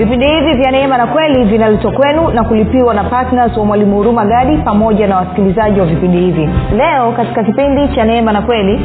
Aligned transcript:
vipindi 0.00 0.26
hivi 0.26 0.52
vya 0.62 0.70
neema 0.70 0.98
na 0.98 1.06
kweli 1.06 1.44
vinaletwa 1.44 1.92
kwenu 1.92 2.30
na 2.30 2.44
kulipiwa 2.44 2.94
na 2.94 3.04
ptns 3.04 3.56
wa 3.56 3.64
mwalimu 3.64 3.96
huruma 3.96 4.24
gadi 4.24 4.56
pamoja 4.56 5.06
na 5.06 5.16
wasikilizaji 5.16 5.80
wa 5.80 5.86
vipindi 5.86 6.18
hivi. 6.18 6.48
Leo 6.76 7.12
katika 7.12 7.44
kipindi 7.44 7.88
cha 7.94 8.04
neema 8.04 8.32
na 8.32 8.42
kweli 8.42 8.80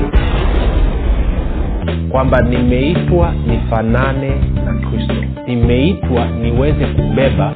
kwamba 2.09 2.41
nimeitwa 2.41 3.33
nifanane 3.47 4.31
na 4.65 4.73
kristo. 4.73 5.13
Nimeitwa 5.47 6.25
niweze 6.41 6.85
kubeba 6.85 7.53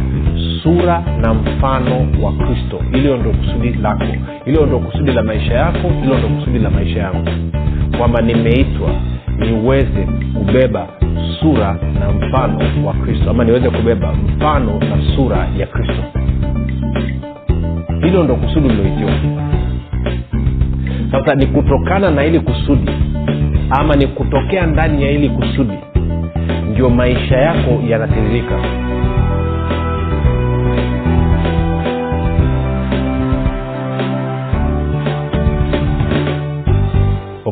sura 0.64 1.04
na 1.21 1.33
mfano 1.33 2.07
wa 2.23 2.32
kristo. 2.32 2.79
Hilo 2.91 3.18
ndo 3.18 3.29
kusudi 3.29 3.69
lako. 3.73 4.04
Hilo 4.46 4.65
ndo 4.65 4.79
kusudi 4.79 5.11
la 5.11 5.23
maisha 5.23 5.54
yako. 5.54 5.89
Hilo 6.01 6.18
ndo 6.18 6.28
kusudi 6.28 6.60
la 6.60 6.69
maisha 6.69 7.00
yangu. 7.00 7.29
Kwamba 7.97 8.21
nimeitwa 8.21 8.89
niweze 9.39 10.07
kubeba 10.38 10.88
sura 11.39 11.78
na 12.00 12.11
mfano 12.11 12.60
wa 12.88 12.93
kristo 12.93 13.29
ama 13.29 13.43
niweze 13.43 13.70
kubeba 13.70 14.14
mfano 14.14 14.79
na 14.79 15.15
sura 15.15 15.48
ya 15.57 15.68
kristo. 15.68 16.04
Hilo 18.02 18.24
ndo 18.24 18.36
kusudi 18.36 18.70
liloitiwa 18.70 19.12
sasa 21.12 21.36
ni 21.36 21.46
kutokana 21.46 22.12
na 22.12 22.25
ili 22.25 22.39
kusudi 22.39 22.92
ama 23.70 23.96
ni 23.96 24.07
kutokea 24.07 24.65
ndani 24.65 25.04
ya 25.04 25.12
ili 25.12 25.29
kusudi 25.29 25.74
ndio 26.71 26.90
maisha 26.90 27.37
yako 27.37 27.82
yanatiririka 27.87 28.56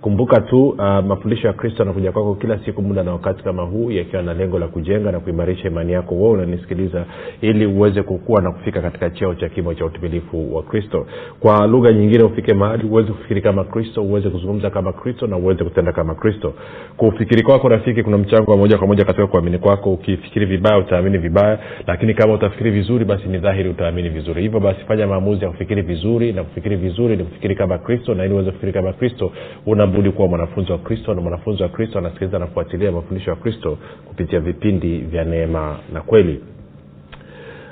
kumbuka 0.00 0.40
tu 0.40 0.68
uh, 0.68 0.78
mafundisho 0.80 1.46
ya 1.46 1.52
kristo 1.52 1.78
yanakuja 1.82 2.12
kwako 2.12 2.34
kila 2.34 2.58
siku 2.64 2.82
muda 2.82 3.02
na 3.02 3.12
wakati 3.12 3.42
kama 3.44 3.62
huu 3.62 3.90
yakiwa 3.90 4.22
na 4.22 4.34
lengo 4.34 4.58
la 4.58 4.68
kujenga 4.68 5.12
na 5.12 5.20
kuimarisha 5.20 5.68
imani 5.68 5.92
yako. 5.92 6.14
Wewe 6.14 6.28
unanisikiliza 6.30 7.04
ili 7.40 7.66
uweze 7.66 8.02
kukua 8.02 8.42
na 8.42 8.52
kufika 8.52 8.80
katika 8.82 9.10
cheo 9.10 9.34
cha 9.34 9.48
kimo 9.48 9.74
cha 9.74 9.84
utimilifu 9.84 10.54
wa 10.56 10.62
kristo. 10.62 11.06
Kwa 11.40 11.66
lugha 11.66 11.92
nyingine 11.92 12.24
ufike 12.24 12.54
mahali 12.54 12.86
uweze 12.88 13.12
kufikiri 13.12 13.42
kama 13.42 13.64
kristo 13.64 14.02
uweze 14.02 14.30
kuzungumza 14.30 14.70
kama 14.70 14.92
kristo 14.92 15.26
na 15.26 15.36
uweze 15.36 15.64
kutenda 15.64 15.92
kama 15.92 16.14
kristo. 16.14 16.54
Kufikiri 16.96 17.42
kwako 17.42 17.68
rafiki 17.68 18.02
kuna 18.02 18.18
mchango 18.18 18.50
wa 18.50 18.56
moja 18.56 18.78
kwa 18.78 18.86
moja 18.86 19.04
katika 19.04 19.26
kuamini 19.26 19.58
kwako. 19.58 19.92
Ukifikiri 19.92 20.46
vibaya 20.46 20.78
utaamini 20.78 21.18
vibaya 21.18 21.58
lakini 21.86 22.14
kama 22.14 22.34
utafikiri 22.34 22.70
vizuri 22.70 23.04
basi 23.04 23.28
ni 23.28 23.38
dhahiri 23.38 23.68
utaamini 23.68 24.08
vizuri. 24.08 24.42
Hivyo 24.42 24.60
basi 24.60 24.80
fanya 24.88 25.06
maamuzi 25.06 25.44
ya 25.44 25.50
kufikiri 25.50 25.82
vizuri 25.82 26.32
na 26.32 26.44
kufikiri 26.44 26.76
vizuri 26.76 27.16
ni 27.16 27.24
kufikiri 27.24 27.54
kama 27.54 27.78
kristo 27.78 28.14
na 28.14 28.24
ili 28.24 28.34
uweze 28.34 28.50
kufikiri 28.50 28.72
kama 28.72 28.92
kristo 28.92 29.32
una 29.66 29.89
budi 29.90 30.10
kuwa 30.10 30.28
mwanafunzi 30.28 30.72
wa 30.72 30.78
kristo 30.78 31.14
na 31.14 31.20
mwanafunzi 31.20 31.62
wa 31.62 31.68
kristo 31.68 31.98
anasikiliza 31.98 32.38
na 32.38 32.46
kufuatilia 32.46 32.92
mafundisho 32.92 33.30
ya 33.30 33.36
kristo 33.36 33.78
kupitia 34.08 34.40
vipindi 34.40 34.98
vya 34.98 35.24
neema 35.24 35.76
na 35.92 36.00
kweli. 36.00 36.40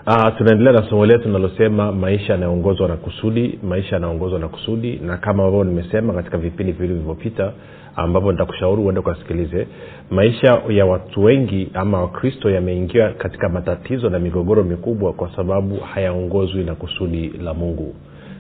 Uh, 0.07 0.37
tunaendelea 0.39 0.73
na 0.73 0.91
somo 0.91 1.07
letu 1.07 1.27
linalosema 1.27 1.93
maisha 1.93 2.33
yanayoongozwa 2.33 2.89
na 2.89 2.97
kusudi 2.97 3.59
maisha 3.63 3.97
yanaongozwa 3.97 4.39
na 4.39 4.49
kusudi. 4.49 5.01
Na 5.07 5.17
kama 5.17 5.43
ambavyo 5.45 5.65
nimesema 5.65 6.13
katika 6.13 6.39
vipindi 6.39 6.73
viwili 6.73 6.93
vilivyopita 6.95 7.53
ambavyo 7.97 8.33
nitakushauri 8.33 8.83
uende 8.83 9.01
ukasikilize 9.01 9.67
maisha 10.11 10.63
ya 10.69 10.87
watu 10.87 11.25
wengi 11.25 11.69
ama 11.75 12.01
wakristo 12.01 12.51
yameingia 12.51 13.09
katika 13.11 13.49
matatizo 13.49 14.11
na 14.11 14.19
migogoro 14.19 14.63
mikubwa 14.65 15.13
kwa 15.13 15.37
sababu 15.37 15.77
hayaongozwi 15.77 16.65
na 16.65 16.75
kusudi 16.75 17.29
la 17.29 17.55
mungu 17.55 17.95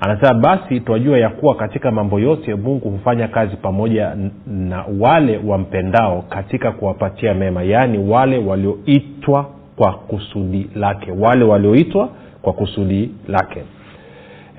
Anasema 0.00 0.34
basi 0.34 0.80
twajua 0.80 1.18
ya 1.18 1.28
kuwa 1.30 1.54
katika 1.54 1.90
mambo 1.90 2.20
yote 2.20 2.54
mungu 2.54 2.90
hufanya 2.90 3.28
kazi 3.28 3.56
pamoja 3.56 4.16
na 4.46 4.84
wale 5.00 5.40
wampendao 5.46 6.22
katika 6.28 6.72
kuwapatia 6.72 7.34
mema 7.34 7.62
yaani 7.62 7.98
wale 8.10 8.38
walioitwa 8.38 9.46
kwa 9.76 9.92
kusudi 9.92 10.70
lake 10.74 11.12
wale 11.12 11.44
walioitwa 11.44 12.08
kwa 12.42 12.52
kusudi 12.52 13.10
lake. 13.28 13.62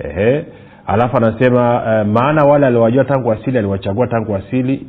Ehe. 0.04 0.44
alafu 0.86 1.16
anasema 1.16 1.76
uh, 1.82 2.08
maana 2.08 2.44
wale 2.44 2.66
aliowajua 2.66 3.04
tangu 3.04 3.32
asili 3.32 3.58
aliwachagua 3.58 4.06
tangu 4.06 4.34
asili 4.36 4.86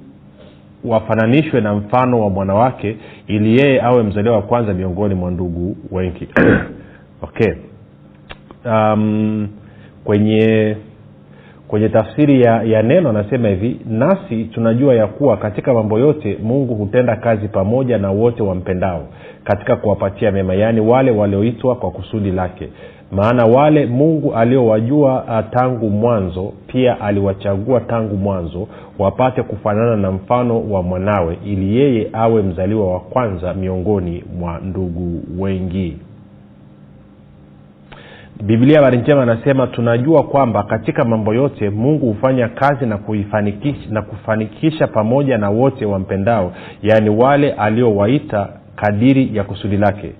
wafananishwe 0.85 1.61
na 1.61 1.73
mfano 1.73 2.21
wa 2.21 2.29
mwanawake 2.29 2.97
ili 3.27 3.61
yeye 3.61 3.81
awe 3.81 4.03
mzaliwa 4.03 4.35
wa 4.35 4.41
kwanza 4.41 4.73
miongoni 4.73 5.15
mwa 5.15 5.31
ndugu 5.31 5.77
wengi. 5.91 6.27
Okay. 7.23 7.53
Um, 8.65 9.47
kwenye 10.03 10.75
kwenye 11.67 11.89
tafsiri 11.89 12.41
ya, 12.41 12.63
ya 12.63 12.81
neno 12.83 13.09
anasema 13.09 13.47
hivi 13.47 13.79
nasi 13.85 14.43
tunajua 14.43 14.95
ya 14.95 15.07
kuwa 15.07 15.37
katika 15.37 15.73
mambo 15.73 15.99
yote 15.99 16.37
mungu 16.43 16.75
hutenda 16.75 17.15
kazi 17.15 17.47
pamoja 17.47 17.97
na 17.97 18.11
wote 18.11 18.43
wampendao 18.43 19.07
katika 19.43 19.75
kuwapatia 19.75 20.31
mema 20.31 20.53
yaani 20.55 20.81
wale 20.81 21.11
walioitwa 21.11 21.75
kwa 21.75 21.91
kusudi 21.91 22.31
lake 22.31 22.69
maana 23.11 23.45
wale 23.45 23.85
mungu 23.85 24.33
aliowajua 24.35 25.43
tangu 25.51 25.89
mwanzo 25.89 26.53
pia 26.67 27.01
aliwachagua 27.01 27.79
tangu 27.79 28.15
mwanzo 28.17 28.67
wapate 28.99 29.43
kufanana 29.43 29.95
na 29.95 30.11
mfano 30.11 30.69
wa 30.69 30.83
mwanawe 30.83 31.37
ili 31.45 31.77
yeye 31.77 32.09
awe 32.13 32.41
mzaliwa 32.41 32.93
wa 32.93 32.99
kwanza 32.99 33.53
miongoni 33.53 34.23
mwa 34.39 34.59
ndugu 34.59 35.21
wengi. 35.39 35.97
Biblia 38.43 38.75
habari 38.77 38.97
njema 38.97 39.23
anasema 39.23 39.67
tunajua 39.67 40.23
kwamba 40.23 40.63
katika 40.63 41.05
mambo 41.05 41.33
yote 41.33 41.69
mungu 41.69 42.05
hufanya 42.07 42.47
kazi 42.47 42.85
na 42.85 42.97
kuifanikisha 42.97 43.89
na 43.89 44.01
kufanikisha 44.01 44.87
pamoja 44.87 45.37
na 45.37 45.49
wote 45.49 45.85
wampendao 45.85 46.51
yaani 46.83 47.09
wale 47.09 47.51
aliowaita 47.51 48.49
kadiri 48.75 49.35
ya 49.37 49.43
kusudi 49.43 49.77
lake 49.77 50.11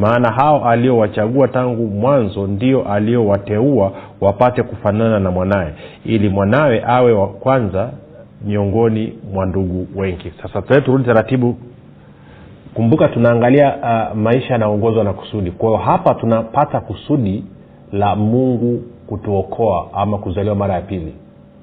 maana 0.00 0.32
hao 0.32 0.64
aliowachagua 0.68 1.48
tangu 1.48 1.86
mwanzo 1.86 2.46
ndio 2.46 2.92
aliowateua 2.92 3.92
wapate 4.20 4.62
kufanana 4.62 5.20
na 5.20 5.30
mwanaye 5.30 5.72
ili 6.04 6.28
mwanawe 6.28 6.82
awe 6.86 7.12
wa 7.12 7.26
kwanza 7.28 7.90
miongoni 8.44 9.12
mwa 9.32 9.46
ndugu 9.46 9.86
wengi. 9.96 10.32
Sasa 10.42 10.62
tuee 10.62 10.80
turudi 10.80 11.04
taratibu. 11.04 11.56
Kumbuka 12.74 13.08
tunaangalia 13.08 13.76
uh, 13.76 14.16
maisha 14.16 14.52
yanaongozwa 14.52 15.04
na 15.04 15.12
kusudi. 15.12 15.50
Kwa 15.50 15.68
hiyo 15.68 15.80
hapa 15.80 16.14
tunapata 16.14 16.80
kusudi 16.80 17.44
la 17.92 18.16
mungu 18.16 18.82
kutuokoa 19.06 19.86
ama 19.92 20.18
kuzaliwa 20.18 20.54
mara 20.54 20.74
ya 20.74 20.80
pili 20.80 21.14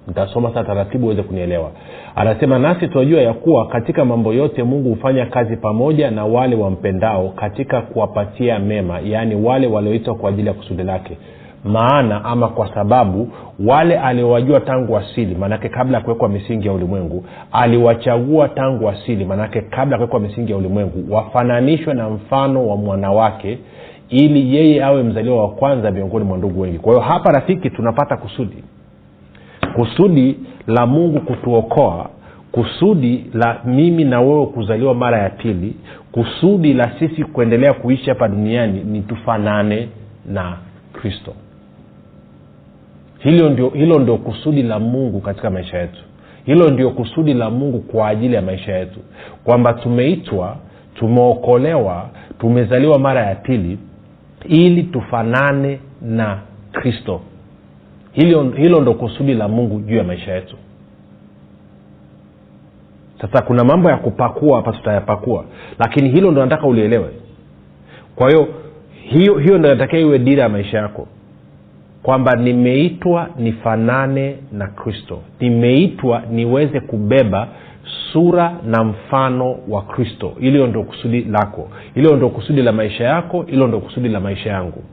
nitasoma 0.07 0.53
saa 0.53 0.63
taratibu 0.63 1.05
uweze 1.05 1.23
kunielewa. 1.23 1.71
Anasema 2.15 2.59
nasi 2.59 2.87
tunajua 2.87 3.21
ya 3.21 3.33
kuwa 3.33 3.67
katika 3.67 4.05
mambo 4.05 4.33
yote 4.33 4.63
mungu 4.63 4.89
hufanya 4.89 5.25
kazi 5.25 5.57
pamoja 5.57 6.11
na 6.11 6.25
wale 6.25 6.55
wampendao 6.55 7.29
katika 7.29 7.81
kuwapatia 7.81 8.59
mema 8.59 8.99
yaani 8.99 9.35
wale 9.35 9.67
walioitwa 9.67 10.15
kwa 10.15 10.29
ajili 10.29 10.47
ya 10.47 10.53
kusudi 10.53 10.83
lake. 10.83 11.17
Maana 11.65 12.25
ama 12.25 12.47
kwa 12.47 12.73
sababu 12.73 13.29
wale 13.65 13.99
aliowajua 13.99 14.59
tangu 14.59 14.97
asili 14.97 15.35
maanake 15.35 15.69
kabla 15.69 15.97
ya 15.97 16.03
kuwekwa 16.03 16.29
misingi 16.29 16.67
ya 16.67 16.73
ulimwengu 16.73 17.25
aliwachagua 17.51 18.49
tangu 18.49 18.89
asili 18.89 19.25
maanake 19.25 19.61
kabla 19.61 19.95
ya 19.95 19.97
kuwekwa 19.97 20.19
misingi 20.19 20.51
ya 20.51 20.57
ulimwengu 20.57 21.13
wafananishwe 21.15 21.93
na 21.93 22.09
mfano 22.09 22.67
wa 22.67 22.77
mwanawake 22.77 23.57
ili 24.09 24.55
yeye 24.55 24.83
awe 24.83 25.03
mzaliwa 25.03 25.41
wa 25.43 25.49
kwanza 25.49 25.91
miongoni 25.91 26.25
mwa 26.25 26.37
ndugu 26.37 26.61
wengi. 26.61 26.79
Kwa 26.79 26.93
hiyo 26.93 27.03
hapa 27.05 27.31
rafiki 27.31 27.69
tunapata 27.69 28.17
kusudi 28.17 28.63
kusudi 29.77 30.35
la 30.67 30.85
mungu 30.85 31.19
kutuokoa 31.21 32.09
kusudi 32.51 33.25
la 33.33 33.61
mimi 33.65 34.03
na 34.03 34.21
wewe 34.21 34.45
kuzaliwa 34.45 34.93
mara 34.95 35.17
ya 35.23 35.29
pili 35.29 35.75
kusudi 36.11 36.73
la 36.73 36.91
sisi 36.99 37.23
kuendelea 37.23 37.73
kuishi 37.73 38.09
hapa 38.09 38.27
duniani 38.27 38.83
ni 38.83 39.01
tufanane 39.01 39.89
na 40.25 40.57
kristo. 40.93 41.33
Hilo 43.19 43.49
ndio, 43.49 43.69
hilo 43.69 43.99
ndio 43.99 44.17
kusudi 44.17 44.63
la 44.63 44.79
mungu 44.79 45.21
katika 45.21 45.49
maisha 45.49 45.77
yetu. 45.77 46.01
Hilo 46.45 46.69
ndio 46.69 46.89
kusudi 46.91 47.33
la 47.33 47.49
mungu 47.49 47.79
kwa 47.79 48.07
ajili 48.07 48.35
ya 48.35 48.41
maisha 48.41 48.75
yetu. 48.77 48.99
Kwamba 49.43 49.73
tumeitwa 49.73 50.57
tumeokolewa 50.95 52.09
tumezaliwa 52.39 52.99
mara 52.99 53.25
ya 53.25 53.35
pili 53.35 53.77
ili 54.45 54.83
tufanane 54.83 55.79
na 56.01 56.39
kristo 56.71 57.21
hilo, 58.17 58.43
hilo 58.57 58.81
ndo 58.81 58.93
kusudi 58.93 59.33
la 59.33 59.47
mungu 59.47 59.79
juu 59.79 59.95
ya 59.97 60.03
maisha 60.03 60.33
yetu. 60.33 60.55
Sasa 63.21 63.41
kuna 63.41 63.63
mambo 63.63 63.89
ya 63.89 63.97
kupakua 63.97 64.55
hapa 64.57 64.71
tutayapakua 64.71 65.45
lakini 65.79 66.09
hilo 66.09 66.31
ndo 66.31 66.41
nataka 66.41 66.67
ulielewe. 66.67 67.09
Kwa 68.15 68.29
hiyo 68.29 68.47
hiyo 69.09 69.37
hiyo 69.37 69.57
ndo 69.57 69.69
natakia 69.69 69.99
iwe 69.99 70.19
dira 70.19 70.43
ya 70.43 70.49
maisha 70.49 70.77
yako. 70.77 71.07
Kwamba 72.03 72.35
nimeitwa 72.35 73.29
nifanane 73.39 74.35
na 74.51 74.67
kristo. 74.67 75.19
Nimeitwa 75.39 76.21
niweze 76.31 76.79
kubeba 76.79 77.47
sura 78.13 78.53
na 78.65 78.83
mfano 78.83 79.55
wa 79.67 79.81
kristo. 79.81 80.33
Hilo 80.39 80.67
ndo 80.67 80.83
kusudi 80.83 81.21
lako. 81.23 81.69
Hilo 81.95 82.15
ndo 82.15 82.29
kusudi 82.29 82.61
la 82.61 82.71
maisha 82.71 83.03
yako. 83.03 83.41
Hilo 83.41 83.67
ndo 83.67 83.79
kusudi 83.79 84.09
la 84.09 84.19
maisha 84.19 84.49
yangu. 84.49 84.83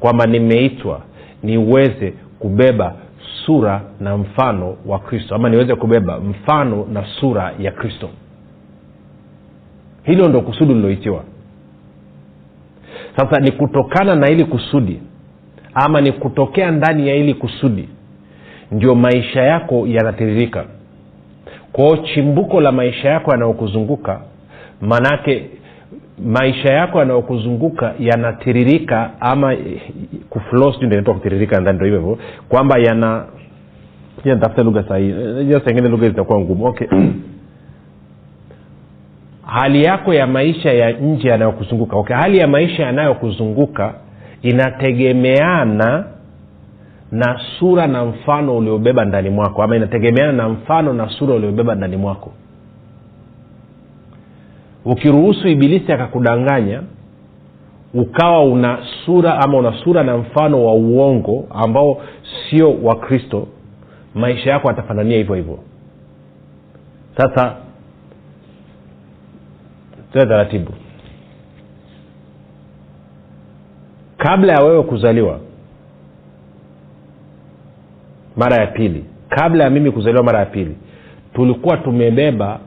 Kwamba 0.00 0.26
nimeitwa 0.26 1.00
niweze 1.42 2.14
kubeba 2.42 2.94
sura 3.46 3.80
na 4.00 4.16
mfano 4.16 4.76
wa 4.86 4.98
kristo 4.98 5.34
ama 5.34 5.48
niweze 5.48 5.74
kubeba 5.74 6.18
mfano 6.20 6.86
na 6.92 7.04
sura 7.20 7.54
ya 7.58 7.70
kristo. 7.72 8.08
Hilo 10.02 10.28
ndo 10.28 10.40
kusudi 10.40 10.74
liloitiwa 10.74 11.24
sasa 13.16 13.40
ni 13.40 13.50
kutokana 13.52 14.14
na 14.14 14.30
ili 14.30 14.44
kusudi 14.44 15.00
ama 15.74 16.00
ni 16.00 16.12
kutokea 16.12 16.70
ndani 16.70 17.08
ya 17.08 17.14
ili 17.14 17.34
kusudi 17.34 17.88
ndio 18.70 18.94
maisha 18.94 19.42
yako 19.42 19.86
yanatiririka. 19.86 20.64
Kwao 21.72 21.96
chimbuko 21.96 22.60
la 22.60 22.72
maisha 22.72 23.08
yako 23.08 23.30
yanayokuzunguka 23.30 24.20
maanaake 24.80 25.50
maisha 26.18 26.74
yako 26.74 26.98
yanayokuzunguka 26.98 27.94
yanatiririka 27.98 29.10
ama 29.20 29.56
kuflo 30.30 30.72
sijui 30.72 30.86
ndio 30.86 31.00
ndo 31.00 31.84
hivyo 31.84 31.84
hivyo 31.84 32.18
kwamba 32.48 32.78
yana 32.78 33.24
tafuta 34.40 34.62
lugha 34.62 34.84
sengine 35.64 35.88
lugha 35.88 36.08
zitakuwa 36.08 36.40
ngumu. 36.40 36.64
Okay. 36.66 36.86
Hali 39.46 39.84
yako 39.84 40.14
ya 40.14 40.26
maisha 40.26 40.72
ya 40.72 40.90
nje 40.92 41.28
yanayokuzunguka 41.28 41.96
okay 41.96 42.16
hali 42.16 42.38
ya 42.38 42.46
maisha 42.46 42.82
yanayokuzunguka 42.82 43.94
inategemeana 44.42 46.04
na 47.12 47.40
sura 47.58 47.86
na 47.86 48.04
mfano 48.04 48.56
uliobeba 48.56 49.04
ndani 49.04 49.30
mwako 49.30 49.62
ama 49.62 49.76
inategemeana 49.76 50.32
na 50.32 50.48
mfano 50.48 50.92
na 50.92 51.08
sura 51.08 51.34
uliobeba 51.34 51.74
ndani 51.74 51.96
mwako 51.96 52.32
ukiruhusu 54.84 55.48
ibilisi 55.48 55.92
akakudanganya 55.92 56.82
ukawa 57.94 58.44
una 58.44 58.78
sura 59.06 59.40
ama 59.40 59.58
una 59.58 59.72
sura 59.84 60.02
na 60.02 60.16
mfano 60.16 60.64
wa 60.64 60.74
uongo 60.74 61.46
ambao 61.50 62.02
sio 62.50 62.74
wa 62.82 62.96
kristo 62.96 63.48
maisha 64.14 64.50
yako 64.50 64.70
atafanania 64.70 65.16
hivyo 65.16 65.34
hivyo. 65.34 65.58
Sasa 67.16 67.56
tue 70.12 70.26
taratibu. 70.26 70.72
Kabla 74.16 74.52
ya 74.52 74.60
wewe 74.64 74.82
kuzaliwa 74.82 75.40
mara 78.36 78.56
ya 78.56 78.66
pili. 78.66 79.04
Kabla 79.28 79.64
ya 79.64 79.70
mimi 79.70 79.90
kuzaliwa 79.90 80.22
mara 80.24 80.38
ya 80.38 80.46
pili 80.46 80.76
tulikuwa 81.34 81.76
tumebeba 81.76 82.60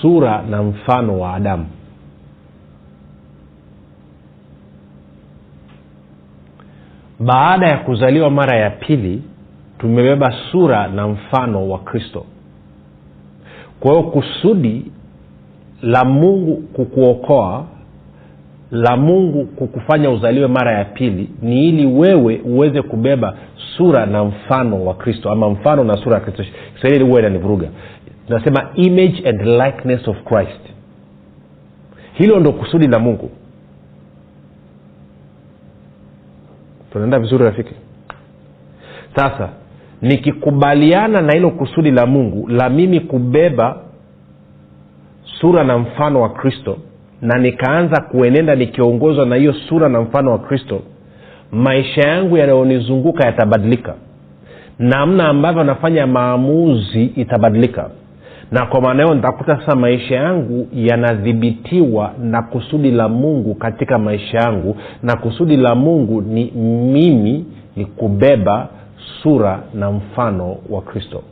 sura 0.00 0.42
na 0.50 0.62
mfano 0.62 1.20
wa 1.20 1.34
adamu. 1.34 1.66
Baada 7.20 7.66
ya 7.66 7.76
kuzaliwa 7.78 8.30
mara 8.30 8.56
ya 8.58 8.70
pili 8.70 9.22
tumebeba 9.78 10.34
sura 10.52 10.88
na 10.88 11.08
mfano 11.08 11.68
wa 11.70 11.78
kristo. 11.78 12.24
Kwa 13.80 13.90
hiyo 13.90 14.02
kusudi 14.02 14.92
la 15.82 16.04
mungu 16.04 16.56
kukuokoa 16.56 17.64
la 18.70 18.96
mungu 18.96 19.44
kukufanya 19.46 20.10
uzaliwe 20.10 20.46
mara 20.46 20.78
ya 20.78 20.84
pili 20.84 21.30
ni 21.42 21.68
ili 21.68 21.86
wewe 21.86 22.40
uweze 22.44 22.82
kubeba 22.82 23.36
sura 23.76 24.06
na 24.06 24.24
mfano 24.24 24.84
wa 24.84 24.94
kristo 24.94 25.30
ama 25.30 25.50
mfano 25.50 25.84
na 25.84 25.96
sura 25.96 26.14
ya 26.14 26.20
kristo. 26.20 26.44
Kiswahili 26.74 27.04
huwa 27.04 27.20
inanivuruga 27.20 27.68
tunasema 28.28 28.70
image 28.74 29.28
and 29.28 29.40
likeness 29.40 30.08
of 30.08 30.16
christ. 30.24 30.60
Hilo 32.12 32.40
ndo 32.40 32.52
kusudi 32.52 32.86
la 32.86 32.98
mungu. 32.98 33.30
Tunaenda 36.92 37.18
vizuri 37.18 37.44
rafiki? 37.44 37.74
Sasa 39.16 39.48
nikikubaliana 40.02 41.20
na 41.22 41.32
hilo 41.32 41.50
kusudi 41.50 41.90
la 41.90 42.06
mungu 42.06 42.48
la 42.48 42.68
mimi 42.68 43.00
kubeba 43.00 43.76
sura 45.40 45.64
na 45.64 45.78
mfano 45.78 46.20
wa 46.22 46.28
kristo 46.28 46.78
na 47.22 47.38
nikaanza 47.38 48.00
kuenenda 48.00 48.54
nikiongozwa 48.54 49.26
na 49.26 49.36
hiyo 49.36 49.52
sura 49.68 49.88
na 49.88 50.00
mfano 50.00 50.30
wa 50.30 50.38
kristo 50.38 50.82
maisha 51.52 52.08
yangu 52.08 52.36
yanayonizunguka 52.36 53.26
yatabadilika. 53.26 53.94
Namna 54.78 55.28
ambavyo 55.28 55.64
nafanya 55.64 56.06
maamuzi 56.06 57.04
itabadilika 57.04 57.90
na 58.50 58.66
kwa 58.66 58.80
maana 58.80 59.02
hiyo 59.02 59.14
nitakuta 59.14 59.56
sasa 59.56 59.76
maisha 59.76 60.14
yangu 60.14 60.68
yanadhibitiwa 60.72 62.12
na 62.22 62.42
kusudi 62.42 62.90
la 62.90 63.08
mungu 63.08 63.54
katika 63.54 63.98
maisha 63.98 64.38
yangu 64.38 64.76
na 65.02 65.16
kusudi 65.16 65.56
la 65.56 65.74
mungu 65.74 66.20
ni 66.22 66.44
mimi 66.92 67.44
ni 67.76 67.84
kubeba 67.84 68.68
sura 69.22 69.62
na 69.74 69.90
mfano 69.92 70.56
wa 70.70 70.82
kristo. 70.82 71.22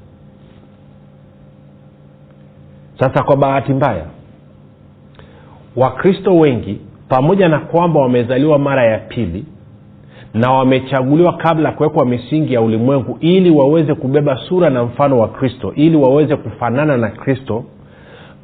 Sasa 2.98 3.22
kwa 3.22 3.36
bahati 3.36 3.72
mbaya 3.72 4.04
wakristo 5.76 6.36
wengi 6.38 6.80
pamoja 7.08 7.48
na 7.48 7.58
kwamba 7.58 8.00
wamezaliwa 8.00 8.58
mara 8.58 8.84
ya 8.84 8.98
pili 8.98 9.44
na 10.36 10.52
wamechaguliwa 10.52 11.32
kabla 11.32 11.68
ya 11.68 11.74
kuwekwa 11.74 12.06
misingi 12.06 12.54
ya 12.54 12.60
ulimwengu 12.60 13.16
ili 13.20 13.50
waweze 13.50 13.94
kubeba 13.94 14.36
sura 14.48 14.70
na 14.70 14.84
mfano 14.84 15.18
wa 15.18 15.28
kristo 15.28 15.72
ili 15.76 15.96
waweze 15.96 16.36
kufanana 16.36 16.96
na 16.96 17.08
kristo 17.08 17.64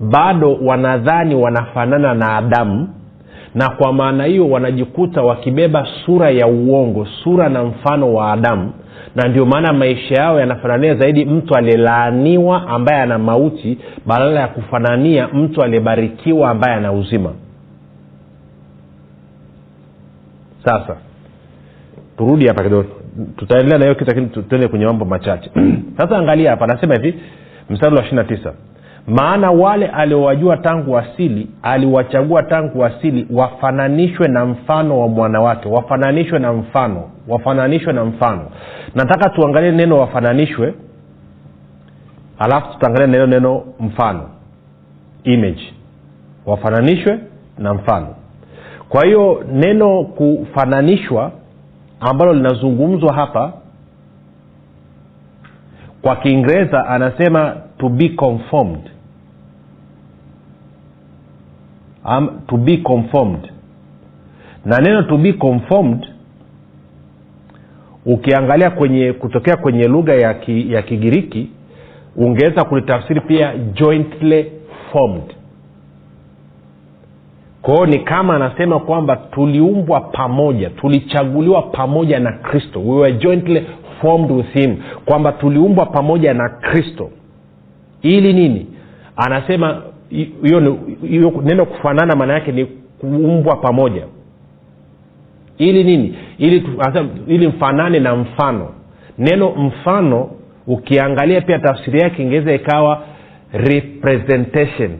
bado 0.00 0.54
wanadhani 0.64 1.34
wanafanana 1.34 2.14
na 2.14 2.36
adamu 2.36 2.88
na 3.54 3.68
kwa 3.70 3.92
maana 3.92 4.24
hiyo 4.24 4.50
wanajikuta 4.50 5.22
wakibeba 5.22 5.86
sura 6.06 6.30
ya 6.30 6.46
uongo 6.46 7.06
sura 7.24 7.48
na 7.48 7.64
mfano 7.64 8.14
wa 8.14 8.32
adamu. 8.32 8.72
Na 9.14 9.28
ndio 9.28 9.46
maana 9.46 9.72
maisha 9.72 10.14
yao 10.14 10.40
yanafanania 10.40 10.94
zaidi 10.94 11.24
mtu 11.24 11.54
aliyelaaniwa 11.54 12.68
ambaye 12.68 13.02
ana 13.02 13.18
mauti 13.18 13.78
badala 14.06 14.40
ya 14.40 14.48
kufanania 14.48 15.28
mtu 15.28 15.62
aliyebarikiwa 15.62 16.50
ambaye 16.50 16.76
ana 16.76 16.92
uzima. 16.92 17.32
Sasa 20.64 20.96
turudi 22.16 22.46
hapa 22.48 22.62
kidogo. 22.62 22.88
Tutaendelea 23.36 23.78
na 23.78 23.84
hiyo 23.84 23.94
kitu 23.94 24.10
lakini 24.10 24.26
tuende 24.26 24.68
kwenye 24.68 24.86
mambo 24.86 25.04
machache. 25.04 25.50
Sasa 25.98 26.18
angalia 26.18 26.50
hapa 26.50 26.64
anasema 26.64 26.94
hivi 26.94 27.14
mstari 27.70 27.96
wa 27.96 28.04
ishiri 28.04 28.24
tisa. 28.24 28.52
Maana 29.06 29.50
wale 29.50 29.86
aliowajua 29.86 30.56
tangu 30.56 30.98
asili 30.98 31.48
aliwachagua 31.62 32.42
tangu 32.42 32.84
asili 32.84 33.26
wafananishwe 33.30 34.28
na 34.28 34.46
mfano 34.46 35.00
wa 35.00 35.08
mwanawake 35.08 35.68
wafananishwe 35.68 36.38
na 36.38 36.52
mfano 36.52 37.10
wafananishwe 37.28 37.92
na 37.92 38.04
mfano. 38.04 38.42
Nataka 38.94 39.30
tuangalie 39.30 39.70
neno 39.72 39.98
wafananishwe 39.98 40.74
alafu 42.38 42.72
tutaangalia 42.72 43.06
neno 43.06 43.26
neno 43.26 43.62
mfano. 43.80 44.28
Image. 45.24 45.74
Wafananishwe 46.46 47.18
na 47.58 47.74
mfano. 47.74 48.14
Kwa 48.88 49.04
hiyo 49.04 49.44
neno 49.52 50.04
kufananishwa 50.04 51.32
ambalo 52.10 52.34
linazungumzwa 52.34 53.14
hapa 53.14 53.52
kwa 56.02 56.16
kiingereza 56.16 56.86
anasema 56.88 57.56
to 57.78 57.88
be 57.88 58.08
conformed. 58.08 58.90
Um, 62.04 62.40
to 62.46 62.56
be 62.56 62.76
conformed. 62.76 63.52
Na 64.64 64.78
neno 64.78 65.02
to 65.02 65.16
be 65.18 65.32
conformed 65.32 66.06
ukiangalia 68.06 68.70
kwenye 68.70 69.12
kutokea 69.12 69.56
kwenye 69.56 69.88
lugha 69.88 70.14
ya, 70.14 70.34
ki, 70.34 70.72
ya 70.72 70.82
kigiriki 70.82 71.50
ungeweza 72.16 72.64
kulitafsiri 72.64 73.20
pia 73.20 73.56
jointly 73.58 74.52
formed 74.92 75.34
kwao 77.62 77.86
ni 77.86 77.98
kama 77.98 78.36
anasema 78.36 78.80
kwamba 78.80 79.16
tuliumbwa 79.16 80.00
pamoja 80.00 80.70
tulichaguliwa 80.70 81.62
pamoja 81.62 82.20
na 82.20 82.32
kristo. 82.32 82.80
We 82.80 82.94
were 83.00 83.12
jointly 83.12 83.66
formed 84.00 84.30
with 84.30 84.46
him. 84.52 84.76
Kwamba 85.04 85.32
tuliumbwa 85.32 85.86
pamoja 85.86 86.34
na 86.34 86.48
kristo. 86.48 87.10
Ili 88.02 88.32
nini? 88.32 88.66
Anasema 89.16 89.82
hiyo 90.42 90.78
neno 91.42 91.66
kufanana 91.66 92.16
maana 92.16 92.32
yake 92.34 92.52
ni 92.52 92.64
kuumbwa 93.00 93.56
pamoja. 93.56 94.06
Ili 95.58 95.84
nini? 95.84 96.14
Ili, 96.38 96.68
ili 97.26 97.48
mfanane 97.48 98.00
na 98.00 98.16
mfano. 98.16 98.68
Neno 99.18 99.50
mfano 99.50 100.30
ukiangalia 100.66 101.40
pia 101.40 101.58
tafsiri 101.58 102.00
yake 102.00 102.22
ingeweza 102.22 102.52
ikawa 102.54 103.02
representation 103.52 104.90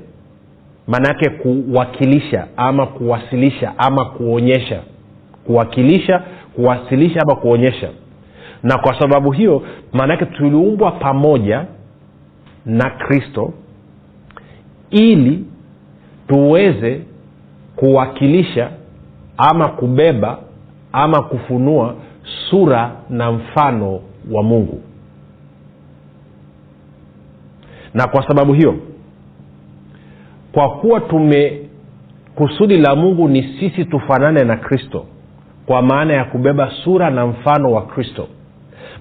maana 0.87 1.09
yake 1.09 1.31
kuwakilisha 1.31 2.47
ama 2.57 2.87
kuwasilisha 2.87 3.73
ama 3.79 4.05
kuonyesha. 4.05 4.83
Kuwakilisha 5.47 6.23
kuwasilisha 6.55 7.21
ama 7.21 7.35
kuonyesha. 7.37 7.91
Na 8.63 8.79
kwa 8.79 9.01
sababu 9.01 9.31
hiyo 9.33 9.63
maanaake 9.93 10.27
tuliumbwa 10.27 10.91
pamoja 10.93 11.65
na 12.67 12.91
kristo 12.91 13.53
ili 14.91 15.45
tuweze 16.29 17.01
kuwakilisha 17.77 18.71
ama 19.37 19.69
kubeba 19.69 20.39
ama 20.93 21.23
kufunua 21.23 21.95
sura 22.51 22.91
na 23.11 23.33
mfano 23.33 24.01
wa 24.31 24.43
mungu. 24.43 24.83
Na 27.95 28.07
kwa 28.09 28.29
sababu 28.29 28.53
hiyo 28.55 28.77
kwa 30.53 30.71
kuwa 30.71 31.01
tume 31.01 31.59
kusudi 32.35 32.77
la 32.79 32.95
mungu 32.97 33.29
ni 33.29 33.43
sisi 33.61 33.85
tufanane 33.85 34.45
na 34.45 34.57
kristo 34.57 35.07
kwa 35.67 35.83
maana 35.83 36.15
ya 36.15 36.25
kubeba 36.25 36.71
sura 36.85 37.11
na 37.11 37.27
mfano 37.27 37.73
wa 37.73 37.83
kristo. 37.87 38.29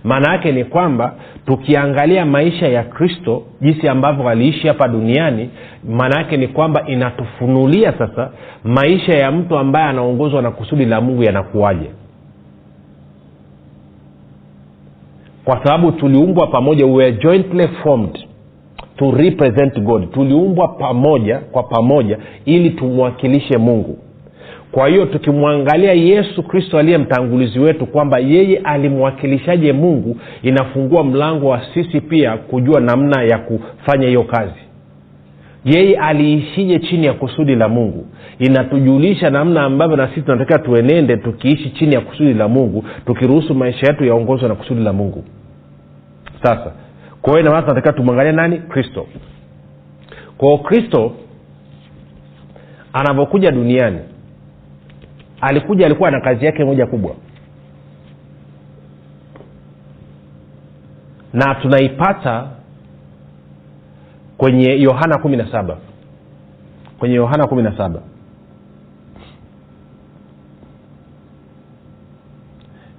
Maana 0.04 0.32
yake 0.32 0.52
ni 0.52 0.64
kwamba 0.66 1.14
tukiangalia 1.46 2.26
maisha 2.26 2.68
ya 2.68 2.84
kristo 2.84 3.44
jinsi 3.62 3.88
ambavyo 3.88 4.30
aliishi 4.30 4.68
hapa 4.68 4.88
duniani 4.88 5.50
maana 5.90 6.18
yake 6.18 6.38
ni 6.38 6.48
kwamba 6.48 6.88
inatufunulia 6.88 7.94
sasa 7.98 8.32
maisha 8.64 9.14
ya 9.14 9.32
mtu 9.32 9.58
ambaye 9.58 9.86
anaongozwa 9.86 10.42
na 10.42 10.52
kusudi 10.52 10.86
la 10.86 11.02
mungu 11.02 11.24
yanakuwaje. 11.24 11.92
Kwa 15.46 15.64
sababu 15.66 15.92
tuliumbwa 15.92 16.48
pamoja 16.48 16.86
we 16.86 17.04
are 17.06 17.12
jointly 17.14 17.68
formed 17.68 18.20
to 18.98 19.12
represent 19.12 19.80
god. 19.80 20.12
Tuliumbwa 20.12 20.68
pamoja 20.68 21.38
kwa 21.40 21.64
pamoja 21.64 22.18
ili 22.46 22.70
tumwakilishe 22.70 23.58
mungu. 23.58 23.98
Kwa 24.72 24.88
hiyo 24.88 25.06
tukimwangalia 25.06 25.94
yesu 25.94 26.44
kristo 26.44 26.78
aliye 26.80 26.98
mtangulizi 26.98 27.60
wetu 27.60 27.86
kwamba 27.86 28.20
yeye 28.20 28.58
alimwakilishaje 28.58 29.74
mungu 29.74 30.18
inafungua 30.44 31.04
mlango 31.04 31.48
wa 31.50 31.62
sisi 31.74 32.02
pia 32.02 32.38
kujua 32.38 32.80
namna 32.80 33.24
ya 33.24 33.38
kufanya 33.38 34.08
hiyo 34.08 34.24
kazi. 34.24 34.60
Yeye 35.66 35.98
aliishije 35.98 36.80
chini 36.80 37.06
ya 37.06 37.14
kusudi 37.14 37.56
la 37.56 37.68
mungu? 37.70 38.06
Inatujulisha 38.40 39.30
namna 39.30 39.64
ambavyo 39.64 39.98
na 39.98 40.08
sisi 40.08 40.22
tunatakiwa 40.22 40.60
tuenende 40.60 41.18
tukiishi 41.18 41.70
chini 41.70 41.94
ya 41.96 42.02
kusudi 42.02 42.34
la 42.34 42.48
mungu 42.48 42.86
tukiruhusu 43.06 43.56
maisha 43.56 43.88
yetu 43.88 44.06
yaongozwe 44.06 44.50
na 44.50 44.56
kusudi 44.56 44.84
la 44.84 44.94
mungu. 44.94 45.24
Sasa 46.44 46.72
kwa 47.22 47.32
hiyo 47.32 47.40
inamaana 47.42 47.62
tunatakiwa 47.62 47.94
tumwangalie 47.94 48.32
nani? 48.32 48.60
Kristo. 48.60 49.08
Kwao 50.38 50.58
kristo 50.58 51.14
anavyokuja 52.94 53.52
duniani 53.52 54.00
alikuja 55.42 55.86
alikuwa 55.86 56.12
na 56.12 56.22
kazi 56.22 56.46
yake 56.46 56.64
moja 56.64 56.88
kubwa. 56.88 57.16
Na 61.34 61.56
tunaipata 61.56 62.48
kwenye 64.38 64.82
yohana 64.82 65.18
kumi 65.18 65.38
na 65.38 65.52
saba. 65.52 65.78
Kwenye 67.00 67.16
yohana 67.16 67.48
kumi 67.48 67.64
na 67.64 67.78
saba. 67.78 68.00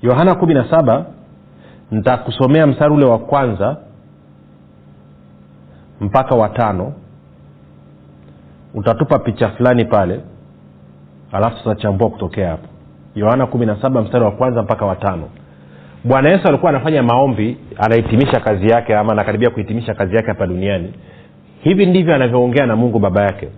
Yohana 0.03 0.35
kumi 0.35 0.55
na 0.55 0.71
saba 0.71 1.07
nitakusomea 1.91 2.67
mstari 2.67 2.95
ule 2.95 3.07
wa 3.07 3.19
kwanza 3.19 3.77
mpaka 6.03 6.35
watano 6.35 6.93
utatupa 8.75 9.19
picha 9.19 9.49
fulani 9.49 9.85
pale 9.85 10.21
alafu 11.33 11.57
tutachambua 11.57 12.11
kutokea 12.11 12.51
hapo. 12.51 12.69
Yohana 13.15 13.47
kumi 13.47 13.67
na 13.67 13.77
saba 13.83 14.03
mstari 14.03 14.25
wa 14.25 14.31
kwanza 14.31 14.63
mpaka 14.63 14.87
watano 14.87 15.29
bwana 16.05 16.29
yesu 16.31 16.49
alikuwa 16.49 16.71
anafanya 16.71 17.03
maombi 17.03 17.57
anahitimisha 17.79 18.41
kazi 18.41 18.69
yake 18.69 18.97
ama 18.97 19.13
anakaribia 19.13 19.51
kuhitimisha 19.51 19.95
kazi 19.95 20.17
yake 20.17 20.29
hapa 20.29 20.47
duniani. 20.47 20.93
Hivi 21.61 21.87
ndivyo 21.87 22.15
anavyoongea 22.15 22.67
na 22.67 22.77
mungu 22.77 22.99
baba 22.99 23.23
yake. 23.23 23.49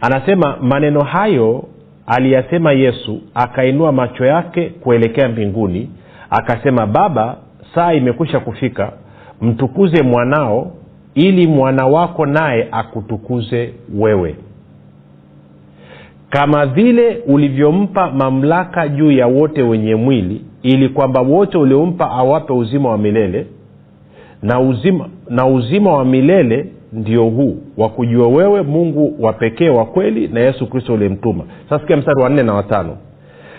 Anasema 0.00 0.56
maneno 0.60 1.00
hayo 1.04 1.64
aliyasema 2.06 2.72
yesu 2.72 3.20
akainua 3.34 3.92
macho 3.92 4.24
yake 4.24 4.68
kuelekea 4.68 5.28
mbinguni 5.28 5.90
akasema 6.30 6.86
baba 6.86 7.36
saa 7.74 7.92
imekwisha 7.92 8.40
kufika 8.40 8.92
mtukuze 9.40 10.02
mwanao 10.02 10.72
ili 11.14 11.46
mwana 11.46 11.86
wako 11.86 12.26
naye 12.26 12.68
akutukuze 12.72 13.72
wewe. 13.94 14.36
Kama 16.30 16.66
vile 16.66 17.22
ulivyompa 17.26 18.10
mamlaka 18.10 18.88
juu 18.88 19.10
ya 19.12 19.26
wote 19.26 19.62
wenye 19.62 19.94
mwili 19.94 20.40
ili 20.62 20.88
kwamba 20.88 21.20
wote 21.20 21.58
uliompa 21.58 22.10
awape 22.10 22.52
uzima 22.52 22.90
wa 22.90 22.98
milele 22.98 23.46
na 24.42 24.60
uzima, 24.60 25.08
na 25.30 25.46
uzima 25.46 25.92
wa 25.92 26.04
milele 26.04 26.66
ndio 26.92 27.24
huu 27.24 27.56
wa 27.76 27.88
kujua 27.88 28.28
wewe 28.28 28.62
mungu 28.62 29.16
wa 29.20 29.32
pekee 29.32 29.68
wa 29.68 29.84
kweli 29.84 30.28
na 30.28 30.40
yesu 30.40 30.66
kristo 30.66 30.94
uliyemtuma. 30.94 31.44
Sasikia 31.44 31.78
sikia 31.78 31.96
mstari 31.96 32.22
wa 32.22 32.28
nne 32.28 32.42
na 32.42 32.54
watano 32.54 32.96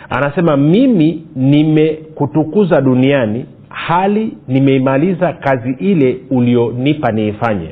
anasema 0.09 0.57
mimi 0.57 1.23
nimekutukuza 1.35 2.81
duniani 2.81 3.45
hali 3.75 4.37
nimeimaliza 4.47 5.33
kazi 5.33 5.71
ile 5.79 6.17
ulionipa 6.31 7.11
niifanye. 7.11 7.69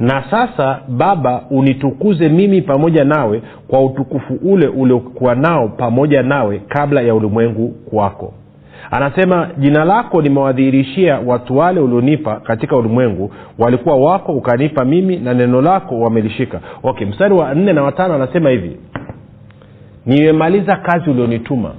Na 0.00 0.24
sasa 0.30 0.80
baba 0.88 1.44
unitukuze 1.50 2.28
mimi 2.28 2.62
pamoja 2.62 3.04
nawe 3.04 3.42
kwa 3.68 3.84
utukufu 3.84 4.34
ule 4.34 4.66
uliokuwa 4.68 5.34
nao 5.34 5.68
pamoja 5.68 6.22
nawe 6.22 6.58
kabla 6.68 7.00
ya 7.00 7.14
ulimwengu 7.14 7.68
kwako. 7.68 8.34
Anasema 8.90 9.48
jina 9.58 9.84
lako 9.84 10.22
nimewadhihirishia 10.22 11.18
watu 11.26 11.56
wale 11.56 11.80
ulionipa 11.80 12.40
katika 12.40 12.76
ulimwengu. 12.76 13.32
Walikuwa 13.58 13.96
wako 13.96 14.32
ukanipa 14.32 14.84
mimi 14.84 15.16
na 15.16 15.34
neno 15.34 15.62
lako 15.62 16.00
wamelishika. 16.00 16.60
Okay 16.82 17.06
mstari 17.06 17.34
wa 17.34 17.54
nne 17.54 17.72
na 17.72 17.82
watano 17.82 18.14
anasema 18.14 18.50
hivi. 18.50 18.76
Nimemaliza 20.06 20.76
kazi 20.76 21.10
ulionituma. 21.10 21.74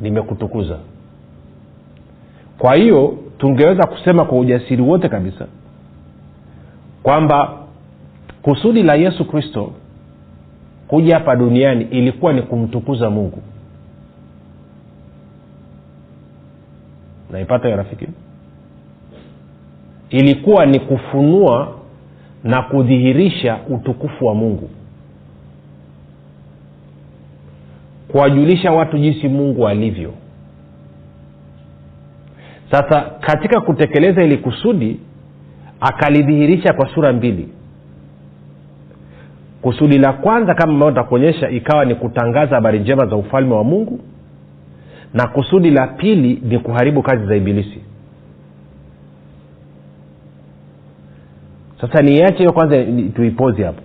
Nimekutukuza 0.00 0.78
kwa 2.62 2.74
hiyo 2.74 3.18
tungeweza 3.38 3.86
kusema 3.86 4.24
kwa 4.24 4.38
ujasiri 4.38 4.82
wote 4.82 5.08
kabisa 5.08 5.46
kwamba 7.02 7.58
kusudi 8.42 8.82
la 8.82 8.94
yesu 8.94 9.24
kristo 9.24 9.72
kuja 10.88 11.14
hapa 11.14 11.36
duniani 11.36 11.84
ilikuwa 11.84 12.32
ni 12.32 12.42
kumtukuza 12.42 13.10
mungu. 13.10 13.42
Naipata 17.30 17.68
ya 17.68 17.76
rafiki? 17.76 18.06
Ilikuwa 20.10 20.66
ni 20.66 20.80
kufunua 20.80 21.74
na 22.44 22.62
kudhihirisha 22.62 23.58
utukufu 23.68 24.26
wa 24.26 24.34
mungu. 24.34 24.70
Kuwajulisha 28.08 28.72
watu 28.72 28.98
jinsi 28.98 29.28
mungu 29.28 29.68
alivyo 29.68 30.14
sasa 32.72 33.00
katika 33.20 33.60
kutekeleza 33.60 34.22
ili 34.22 34.36
kusudi 34.38 35.00
akalidhihirisha 35.80 36.72
kwa 36.72 36.88
sura 36.94 37.12
mbili. 37.12 37.48
Kusudi 39.62 39.98
la 39.98 40.12
kwanza 40.12 40.54
kama 40.54 40.72
ambavyo 40.72 40.94
takuonyesha 41.02 41.50
ikawa 41.50 41.84
ni 41.84 41.94
kutangaza 41.94 42.54
habari 42.54 42.78
njema 42.78 43.06
za 43.06 43.16
ufalme 43.16 43.54
wa 43.54 43.64
mungu 43.64 44.00
na 45.14 45.26
kusudi 45.28 45.70
la 45.70 45.86
pili 45.86 46.40
ni 46.44 46.58
kuharibu 46.58 47.02
kazi 47.02 47.26
za 47.26 47.36
ibilisi. 47.36 47.80
Sasa 51.80 52.02
niache 52.02 52.38
hiyo 52.38 52.52
kwanza 52.52 52.84
tuipozi 53.14 53.62
hapo. 53.62 53.82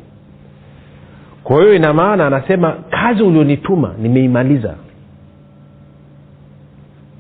Kwa 1.44 1.58
hiyo 1.62 1.74
ina 1.74 1.94
maana 1.94 2.28
anasema 2.28 2.72
kazi 2.90 3.24
ulionituma 3.24 3.96
nimeimaliza. 4.02 4.76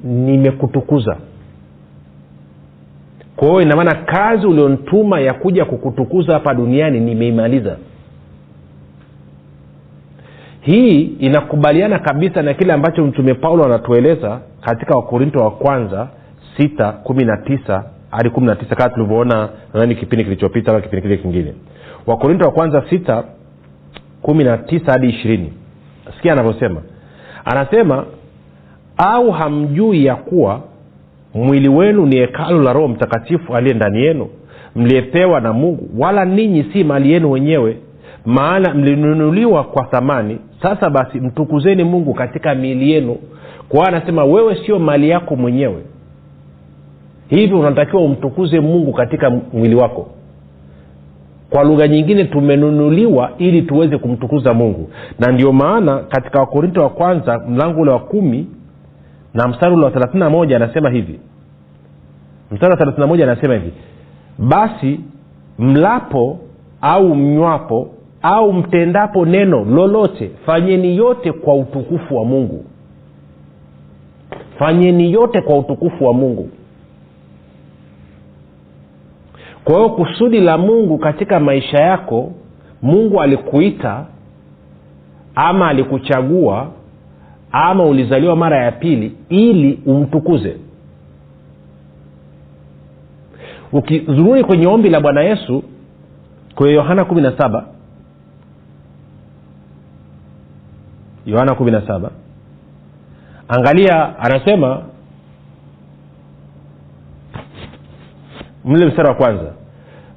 Nimekutukuza 0.03 1.17
kwa 3.37 3.47
hiyo 3.47 3.61
inamaana 3.61 3.95
kazi 3.95 4.47
uliontuma 4.47 5.19
ya 5.19 5.33
kuja 5.33 5.65
kukutukuza 5.65 6.33
hapa 6.33 6.53
duniani 6.53 6.99
nimeimaliza. 6.99 7.77
Hii 10.61 11.01
inakubaliana 11.01 11.99
kabisa 11.99 12.41
na 12.41 12.53
kile 12.53 12.73
ambacho 12.73 13.05
mtume 13.05 13.33
paulo 13.33 13.65
anatueleza 13.65 14.39
katika 14.61 14.95
wakorinto 14.95 15.39
wa 15.39 15.51
kwanza 15.51 16.07
sita 16.57 16.91
kumi 16.91 17.25
na 17.25 17.37
hadi 18.11 18.29
kumi 18.29 18.47
na 18.47 18.55
tisa 18.55 18.75
kama 18.75 18.89
tulivyoona 18.89 19.49
nadhani 19.73 19.95
kipindi 19.95 20.23
kilichopita 20.23 20.71
ama 20.71 20.81
kipindi 20.81 21.01
kile 21.01 21.17
kingine. 21.17 21.53
Wakorinto 22.07 22.45
wa 22.45 22.51
kwanza 22.51 22.83
sita 22.89 23.23
kumi 24.21 24.43
na 24.43 24.57
hadi 24.91 25.09
ishirini. 25.09 25.53
Sikia 26.15 26.33
anavyosema. 26.33 26.81
Anasema 27.45 28.05
au 28.97 29.31
hamjui 29.31 30.05
ya 30.05 30.15
kuwa 30.15 30.61
mwili 31.33 31.69
wenu 31.69 32.05
ni 32.05 32.15
hekalu 32.17 32.61
la 32.61 32.73
roho 32.73 32.87
mtakatifu 32.87 33.55
aliye 33.55 33.73
ndani 33.75 34.01
yenu 34.03 34.27
mliyepewa 34.75 35.39
na 35.41 35.53
mungu 35.53 35.89
wala 35.97 36.25
ninyi 36.25 36.63
si 36.73 36.83
mali 36.83 37.11
yenu 37.11 37.31
wenyewe 37.31 37.77
maana 38.25 38.73
mlinunuliwa 38.73 39.63
kwa 39.63 39.85
thamani. 39.85 40.37
Sasa 40.61 40.89
basi 40.89 41.19
mtukuzeni 41.19 41.83
mungu 41.83 42.13
katika 42.13 42.55
miili 42.55 42.91
yenu 42.91 43.17
kwa 43.69 43.87
anasema 43.87 44.23
wewe 44.25 44.55
sio 44.65 44.79
mali 44.79 45.09
yako 45.09 45.35
mwenyewe. 45.35 45.83
Hivyo 47.29 47.59
unatakiwa 47.59 48.01
umtukuze 48.01 48.59
mungu 48.59 48.93
katika 48.93 49.29
mwili 49.29 49.75
wako. 49.75 50.07
Kwa 51.49 51.63
lugha 51.63 51.87
nyingine 51.87 52.23
tumenunuliwa 52.23 53.31
ili 53.37 53.61
tuweze 53.61 53.97
kumtukuza 53.97 54.53
mungu. 54.53 54.89
Na 55.19 55.31
ndio 55.31 55.51
maana 55.53 55.97
katika 55.97 56.39
wakorinto 56.39 56.81
wa 56.83 56.89
kwanza 56.89 57.39
mlango 57.49 57.81
ule 57.81 57.91
wa 57.91 57.99
kumi 57.99 58.47
na 59.37 59.47
mstari 59.47 59.73
ule 59.73 59.85
wa 59.85 59.91
thelathini 59.91 60.19
na 60.19 60.29
moja 60.29 60.55
anasema 60.55 60.89
hivi. 60.89 61.19
Mstari 62.51 62.71
wa 62.71 62.77
thelathini 62.77 63.01
na 63.01 63.07
moja 63.07 63.23
anasema 63.23 63.53
hivi. 63.53 63.73
Basi 64.37 64.99
mlapo 65.59 66.39
au 66.81 67.15
mnywapo 67.15 67.89
au 68.21 68.53
mtendapo 68.53 69.25
neno 69.25 69.65
lolote 69.65 70.31
fanyeni 70.45 70.97
yote 70.97 71.31
kwa 71.31 71.55
utukufu 71.55 72.17
wa 72.17 72.25
mungu. 72.25 72.65
Fanyeni 74.59 75.11
yote 75.11 75.41
kwa 75.41 75.57
utukufu 75.59 76.05
wa 76.05 76.13
mungu. 76.13 76.49
Kwa 79.63 79.75
hiyo 79.75 79.89
kusudi 79.89 80.39
la 80.39 80.57
mungu 80.57 80.97
katika 80.97 81.39
maisha 81.39 81.77
yako 81.77 82.31
mungu 82.81 83.21
alikuita 83.21 84.05
ama 85.35 85.67
alikuchagua 85.67 86.67
ama 87.51 87.83
ulizaliwa 87.83 88.35
mara 88.35 88.63
ya 88.63 88.71
pili 88.71 89.15
ili 89.29 89.79
umtukuze. 89.85 90.57
Ukizururi 93.71 94.43
kwenye 94.43 94.67
ombi 94.67 94.89
la 94.89 94.99
bwana 95.01 95.21
yesu 95.21 95.63
kwenye 96.55 96.73
yohana 96.73 97.05
kumi 97.05 97.21
na 97.21 97.37
saba 97.37 97.65
yohana 101.25 101.55
kumi 101.55 101.71
na 101.71 101.87
saba 101.87 102.11
angalia 103.47 104.19
anasema 104.19 104.81
mle 108.65 108.85
mstari 108.85 109.07
wa 109.07 109.15
kwanza 109.15 109.53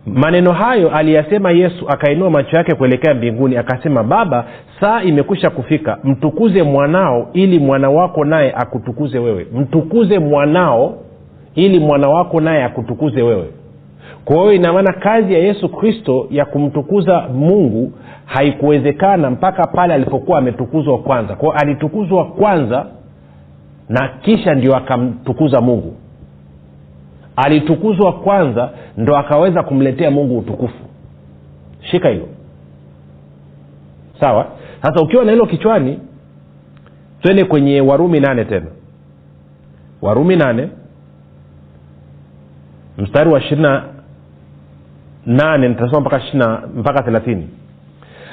maneno 0.07 0.53
hayo 0.53 0.91
aliyasema 0.91 1.51
yesu 1.51 1.89
akainua 1.89 2.31
macho 2.31 2.57
yake 2.57 2.75
kuelekea 2.75 3.15
mbinguni 3.15 3.57
akasema 3.57 4.05
baba 4.05 4.45
saa 4.81 5.03
imekwisha 5.03 5.51
kufika. 5.51 5.99
Mtukuze 6.05 6.63
mwanao 6.63 7.31
ili 7.33 7.59
mwana 7.59 7.91
wako 7.91 8.25
naye 8.25 8.53
akutukuze 8.57 9.19
wewe. 9.19 9.47
Mtukuze 9.55 10.19
mwanao 10.19 10.95
ili 11.55 11.79
mwana 11.81 12.09
wako 12.09 12.41
naye 12.41 12.65
akutukuze 12.65 13.23
wewe. 13.23 13.47
Kwa 14.25 14.37
hiyo 14.37 14.53
inamaana 14.53 14.93
kazi 14.93 15.33
ya 15.33 15.39
yesu 15.39 15.69
kristo 15.69 16.27
ya 16.31 16.45
kumtukuza 16.45 17.21
mungu 17.35 17.93
haikuwezekana 18.25 19.31
mpaka 19.31 19.67
pale 19.67 19.95
alipokuwa 19.95 20.39
ametukuzwa 20.39 20.99
kwanza. 20.99 21.35
Kwao 21.35 21.53
alitukuzwa 21.53 22.25
kwanza 22.25 22.87
na 23.89 24.09
kisha 24.21 24.55
ndio 24.55 24.77
akamtukuza 24.77 25.61
mungu 25.61 25.95
alitukuzwa 27.37 28.13
kwanza 28.13 28.71
ndo 28.97 29.17
akaweza 29.17 29.63
kumletea 29.63 30.11
mungu 30.11 30.39
utukufu. 30.39 30.85
Shika 31.91 32.09
hilo. 32.09 32.29
Sawa? 34.21 34.47
Sasa 34.83 35.03
ukiwa 35.03 35.25
na 35.25 35.33
hilo 35.33 35.47
kichwani 35.47 35.99
twende 37.23 37.45
kwenye 37.45 37.81
warumi 37.81 38.21
nane 38.21 38.45
tena. 38.45 38.67
Warumi 40.03 40.37
nane 40.37 40.69
mstari 42.99 43.31
wa 43.31 43.41
ishirina 43.41 43.85
nane 45.27 45.69
nitasoma 45.69 46.01
mpaka 46.01 46.21
mpaka 46.77 47.03
thelathini. 47.03 47.49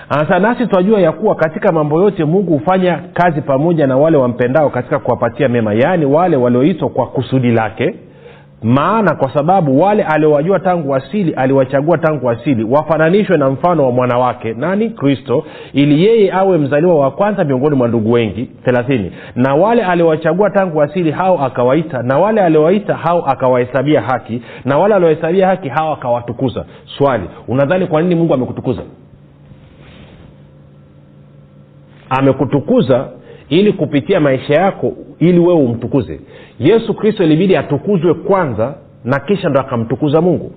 Anasema 0.10 0.40
nasi 0.40 0.68
twajua 0.68 1.02
ya 1.02 1.12
kuwa 1.12 1.36
katika 1.36 1.72
mambo 1.72 2.02
yote 2.02 2.26
mungu 2.26 2.54
hufanya 2.58 3.00
kazi 3.14 3.42
pamoja 3.42 3.88
na 3.88 3.98
wale 3.98 4.18
wampendao 4.18 4.70
katika 4.70 5.00
kuwapatia 5.00 5.50
mema 5.50 5.74
yaani 5.74 6.06
wale 6.06 6.38
walioitwa 6.38 6.90
kwa 6.90 7.08
kusudi 7.08 7.52
lake 7.52 7.96
maana 8.64 9.16
kwa 9.16 9.34
sababu 9.34 9.82
wale 9.82 10.04
aliowajua 10.04 10.60
tangu 10.60 10.96
asili 10.96 11.34
aliwachagua 11.34 11.98
tangu 11.98 12.30
asili 12.30 12.64
wafananishwe 12.64 13.38
na 13.38 13.50
mfano 13.50 13.86
wa 13.86 13.92
mwanawake 13.92 14.54
nani? 14.54 14.90
Kristo 14.90 15.46
ili 15.74 16.06
yeye 16.06 16.34
awe 16.34 16.58
mzaliwa 16.58 16.96
wa 17.00 17.12
kwanza 17.12 17.44
miongoni 17.44 17.76
mwa 17.76 17.88
ndugu 17.88 18.12
wengi. 18.12 18.50
Thelathini. 18.66 19.12
Na 19.36 19.56
wale 19.56 19.84
aliowachagua 19.86 20.50
tangu 20.50 20.82
asili 20.82 21.12
hao 21.12 21.46
akawaita 21.46 22.04
na 22.04 22.18
wale 22.18 22.42
aliowaita 22.42 22.96
hao 22.96 23.26
akawahesabia 23.26 24.02
haki 24.02 24.42
na 24.66 24.78
wale 24.78 24.96
aliowahesabia 24.96 25.48
haki 25.48 25.70
hao 25.70 25.94
akawatukuza. 25.94 26.66
Swali 26.98 27.24
unadhani 27.48 27.88
kwa 27.88 28.02
nini 28.02 28.16
mungu 28.16 28.34
amekutukuza? 28.34 28.82
Amekutukuza 32.10 33.08
ili 33.50 33.74
kupitia 33.74 34.20
maisha 34.20 34.54
yako 34.54 34.94
ili 35.20 35.40
wewe 35.40 35.54
umtukuze. 35.62 36.20
Yesu 36.60 36.94
kristo 36.94 37.24
ilibidi 37.24 37.56
atukuzwe 37.58 38.14
kwanza 38.14 38.76
na 39.04 39.20
kisha 39.20 39.50
ndo 39.50 39.60
akamtukuza 39.60 40.22
mungu. 40.22 40.52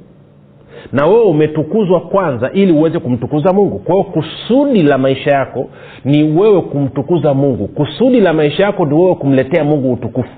Na 0.92 1.06
wewe 1.06 1.22
umetukuzwa 1.22 2.00
kwanza 2.00 2.50
ili 2.52 2.72
uweze 2.72 2.98
kumtukuza 2.98 3.52
mungu. 3.52 3.78
Kwa 3.78 3.94
hiyo 3.94 4.04
kusudi 4.04 4.82
la 4.82 4.98
maisha 4.98 5.30
yako 5.30 5.68
ni 6.04 6.22
wewe 6.22 6.60
kumtukuza 6.62 7.34
mungu. 7.34 7.68
Kusudi 7.68 8.20
la 8.20 8.32
maisha 8.32 8.62
yako 8.62 8.86
ni 8.86 8.94
wewe 8.94 9.14
kumletea 9.14 9.64
mungu 9.64 9.92
utukufu. 9.92 10.30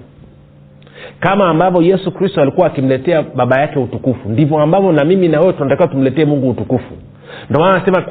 Kama 1.21 1.49
ambavyo 1.49 1.83
yesu 1.83 2.13
kristo 2.13 2.43
alikuwa 2.43 2.67
akimletea 2.67 3.23
baba 3.23 3.61
yake 3.61 3.79
utukufu 3.79 4.29
ndivyo 4.29 4.59
ambavyo 4.59 4.93
na 4.93 5.05
mimi 5.05 5.29
na 5.29 5.41
wewe 5.41 5.53
tunatakiwa 5.53 5.89
tumletee 5.89 6.25
mungu 6.25 6.51
utukufu 6.51 6.95
ndio 7.51 7.61
maana 7.61 7.75
anasema 7.77 8.05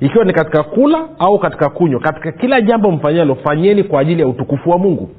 ikiwa 0.00 0.24
ni 0.24 0.32
katika 0.32 0.62
kula 0.62 1.08
au 1.18 1.38
katika 1.38 1.68
kunywa 1.68 2.00
katika 2.00 2.32
kila 2.32 2.60
jambo 2.60 2.90
mfanyalo 2.90 3.34
fanyeni 3.34 3.82
kwa 3.84 4.00
ajili 4.00 4.20
ya 4.22 4.28
utukufu 4.28 4.70
wa 4.70 4.78
mungu. 4.78 5.10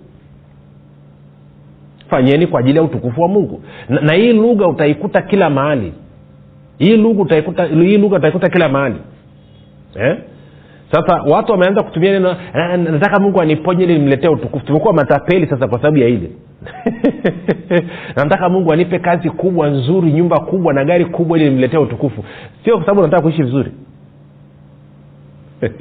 Fanyeni 2.10 2.48
kwa 2.48 2.60
ajili 2.60 2.78
ya 2.78 2.84
utukufu 2.84 3.22
wa 3.22 3.28
mungu. 3.28 3.64
Na, 3.90 4.02
na 4.02 4.14
hii 4.14 4.34
lugha 4.34 4.68
utaikuta 4.68 5.22
kila 5.22 5.50
mahali. 5.50 5.94
Hii 6.78 6.98
lugha 6.98 7.22
utaikuta 7.22 7.66
hii 7.66 7.98
lugha 7.98 8.18
utaikuta 8.18 8.50
kila 8.50 8.70
mahali. 8.70 8.96
Eh? 9.96 10.18
sasa 10.92 11.22
watu 11.22 11.52
wameanza 11.52 11.84
kutumia 11.84 12.12
neno 12.12 12.36
nataka 12.78 13.20
mungu 13.20 13.42
aniponye 13.42 13.84
ili 13.84 13.94
nimletee 14.00 14.28
utukufu. 14.28 14.66
Tumekuwa 14.66 14.94
matapeli 14.94 15.48
sasa 15.48 15.68
kwa 15.68 15.78
sababu 15.78 15.98
ya 15.98 16.08
hili 16.08 16.32
nataka 18.16 18.50
mungu 18.50 18.74
anipe 18.74 19.00
kazi 19.00 19.30
kubwa 19.30 19.70
nzuri 19.70 20.12
nyumba 20.12 20.40
kubwa 20.40 20.74
na 20.74 20.86
gari 20.86 21.06
kubwa 21.06 21.38
ili 21.38 21.50
nimletea 21.50 21.80
utukufu. 21.80 22.24
Sio 22.64 22.76
kwa 22.76 22.86
sababu 22.86 23.02
nataka 23.02 23.22
kuishi 23.22 23.44
vizuri. 23.44 23.72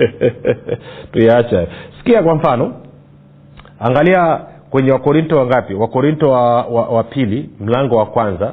Tuyaacha 1.12 1.66
sikia 1.98 2.22
kwa 2.22 2.34
mfano 2.34 2.74
angalia 3.80 4.40
kwenye 4.70 4.92
wakorinto 4.92 5.36
wangapi 5.38 5.74
wakorinto 5.74 6.30
wa, 6.30 6.62
wa, 6.62 6.88
wa 6.88 7.04
pili 7.04 7.50
mlango 7.60 7.96
wa 7.96 8.06
kwanza 8.06 8.52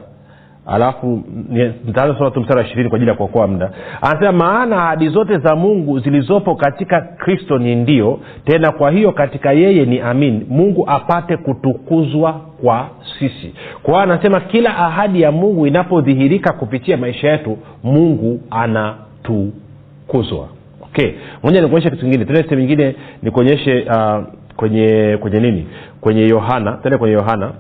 alafu 0.66 1.24
ni- 1.50 1.74
nitaanza 1.86 2.18
soma 2.18 2.32
tu 2.32 2.42
mstari 2.42 2.60
wa 2.60 2.66
ishirini 2.66 2.90
kwa 2.90 2.96
ajili 2.96 3.10
ya 3.12 3.18
kuokoa 3.18 3.48
muda. 3.48 3.72
Anasema 4.02 4.32
maana 4.32 4.84
ahadi 4.84 5.10
zote 5.10 5.38
za 5.38 5.56
mungu 5.56 6.00
zilizopo 6.00 6.56
katika 6.56 7.02
kristo 7.02 7.58
ni 7.58 7.76
ndio 7.76 8.20
tena 8.46 8.72
kwa 8.72 8.92
hiyo 8.92 9.12
katika 9.12 9.52
yeye 9.52 9.86
ni 9.86 10.00
amin. 10.00 10.46
Mungu 10.50 10.90
apate 10.90 11.38
kutukuzwa 11.38 12.34
kwa 12.34 12.88
sisi. 13.20 13.54
Kwa 13.84 13.94
hiyo 13.94 14.04
anasema 14.04 14.40
kila 14.40 14.78
ahadi 14.78 15.22
ya 15.22 15.32
mungu 15.32 15.68
inapodhihirika 15.68 16.54
kupitia 16.54 16.98
maisha 16.98 17.32
yetu 17.32 17.58
mungu 17.84 18.42
anatukuzwa. 18.52 20.48
Okay 20.84 21.12
moja 21.44 21.62
nikuonyeshe 21.62 21.90
kitu 21.90 22.02
kingine. 22.02 22.26
Tena 22.26 22.44
sehemu 22.44 22.62
nyingine 22.62 22.96
nikuonyeshe 23.24 23.82
uh, 23.82 24.24
kwenye 24.56 25.18
kwenye 25.22 25.40
nini? 25.40 25.68
Kwenye 26.02 26.22
yohana 26.28 26.72
tena 26.84 26.98
kwenye 26.98 27.14
yohana. 27.16 27.52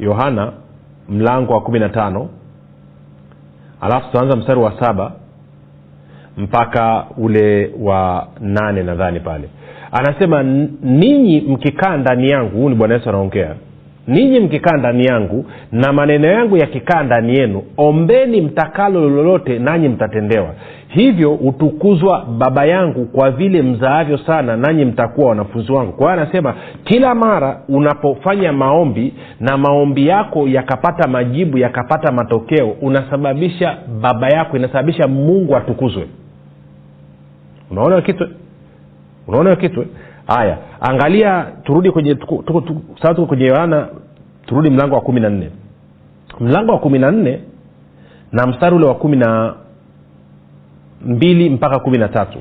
Yohana 0.00 0.52
mlango 1.08 1.52
wa 1.52 1.60
kumi 1.60 1.78
na 1.78 1.88
tano. 1.88 2.28
Alafu 3.80 4.06
tutaanza 4.10 4.36
mstari 4.36 4.60
wa 4.60 4.80
saba 4.80 5.12
mpaka 6.36 7.04
ule 7.16 7.70
wa 7.80 8.28
nane 8.40 8.82
nadhani 8.82 9.20
pale. 9.20 9.48
Anasema 9.92 10.42
ninyi 10.82 11.40
mkikaa 11.40 11.96
ndani 11.96 12.30
yangu 12.30 12.56
huu 12.58 12.68
ni 12.68 12.74
bwana 12.74 12.94
yesu 12.94 13.08
anaongea 13.08 13.54
ninyi 14.06 14.40
mkikaa 14.40 14.76
ndani 14.76 15.04
yangu 15.04 15.44
na 15.72 15.92
maneno 15.92 16.28
yangu 16.28 16.56
yakikaa 16.56 17.02
ndani 17.02 17.38
yenu 17.38 17.62
ombeni 17.76 18.40
mtakalo 18.40 19.08
lolote 19.08 19.58
nanyi 19.58 19.88
mtatendewa. 19.88 20.54
Hivyo 20.88 21.30
hutukuzwa 21.30 22.24
baba 22.38 22.64
yangu 22.64 23.04
kwa 23.06 23.30
vile 23.30 23.62
mzaavyo 23.62 24.18
sana 24.18 24.56
nanyi 24.56 24.84
mtakuwa 24.84 25.28
wanafunzi 25.28 25.72
wangu. 25.72 25.92
Kwa 25.92 26.10
hiyo 26.12 26.22
anasema 26.22 26.54
kila 26.84 27.14
mara 27.14 27.60
unapofanya 27.68 28.52
maombi 28.52 29.14
na 29.40 29.56
maombi 29.58 30.06
yako 30.06 30.48
yakapata 30.48 31.08
majibu 31.08 31.58
yakapata 31.58 32.12
matokeo 32.12 32.68
unasababisha 32.80 33.76
baba 34.00 34.28
yako 34.28 34.56
inasababisha 34.56 35.08
mungu 35.08 35.56
atukuzwe. 35.56 36.06
Unaona 37.70 38.00
kitwe 38.00 38.28
unaona 39.28 39.56
kitu 39.56 39.86
haya 40.26 40.58
angalia 40.80 41.46
turudi 41.64 41.90
kwenye 41.90 42.14
tuko, 42.14 42.42
tuko, 42.46 42.60
tuko, 42.60 42.80
tuko 43.14 43.26
kwenye 43.26 43.44
yohana 43.44 43.88
turudi 44.46 44.70
mlango 44.70 44.94
wa 44.94 45.00
kumi 45.00 45.20
na 45.20 45.30
nne. 45.30 45.50
Mlango 46.40 46.72
wa 46.72 46.78
kumi 46.78 46.98
na 46.98 47.10
nne 47.10 47.40
na 48.32 48.46
mstari 48.46 48.76
ule 48.76 48.86
wa 48.86 48.94
kumi 48.94 49.16
na 49.16 49.54
mbili 51.04 51.50
mpaka 51.50 51.78
kumi 51.78 51.98
na 51.98 52.08
tatu. 52.08 52.38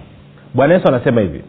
Bwana 0.54 0.74
yesu 0.74 0.88
anasema 0.88 1.22
hivi 1.22 1.42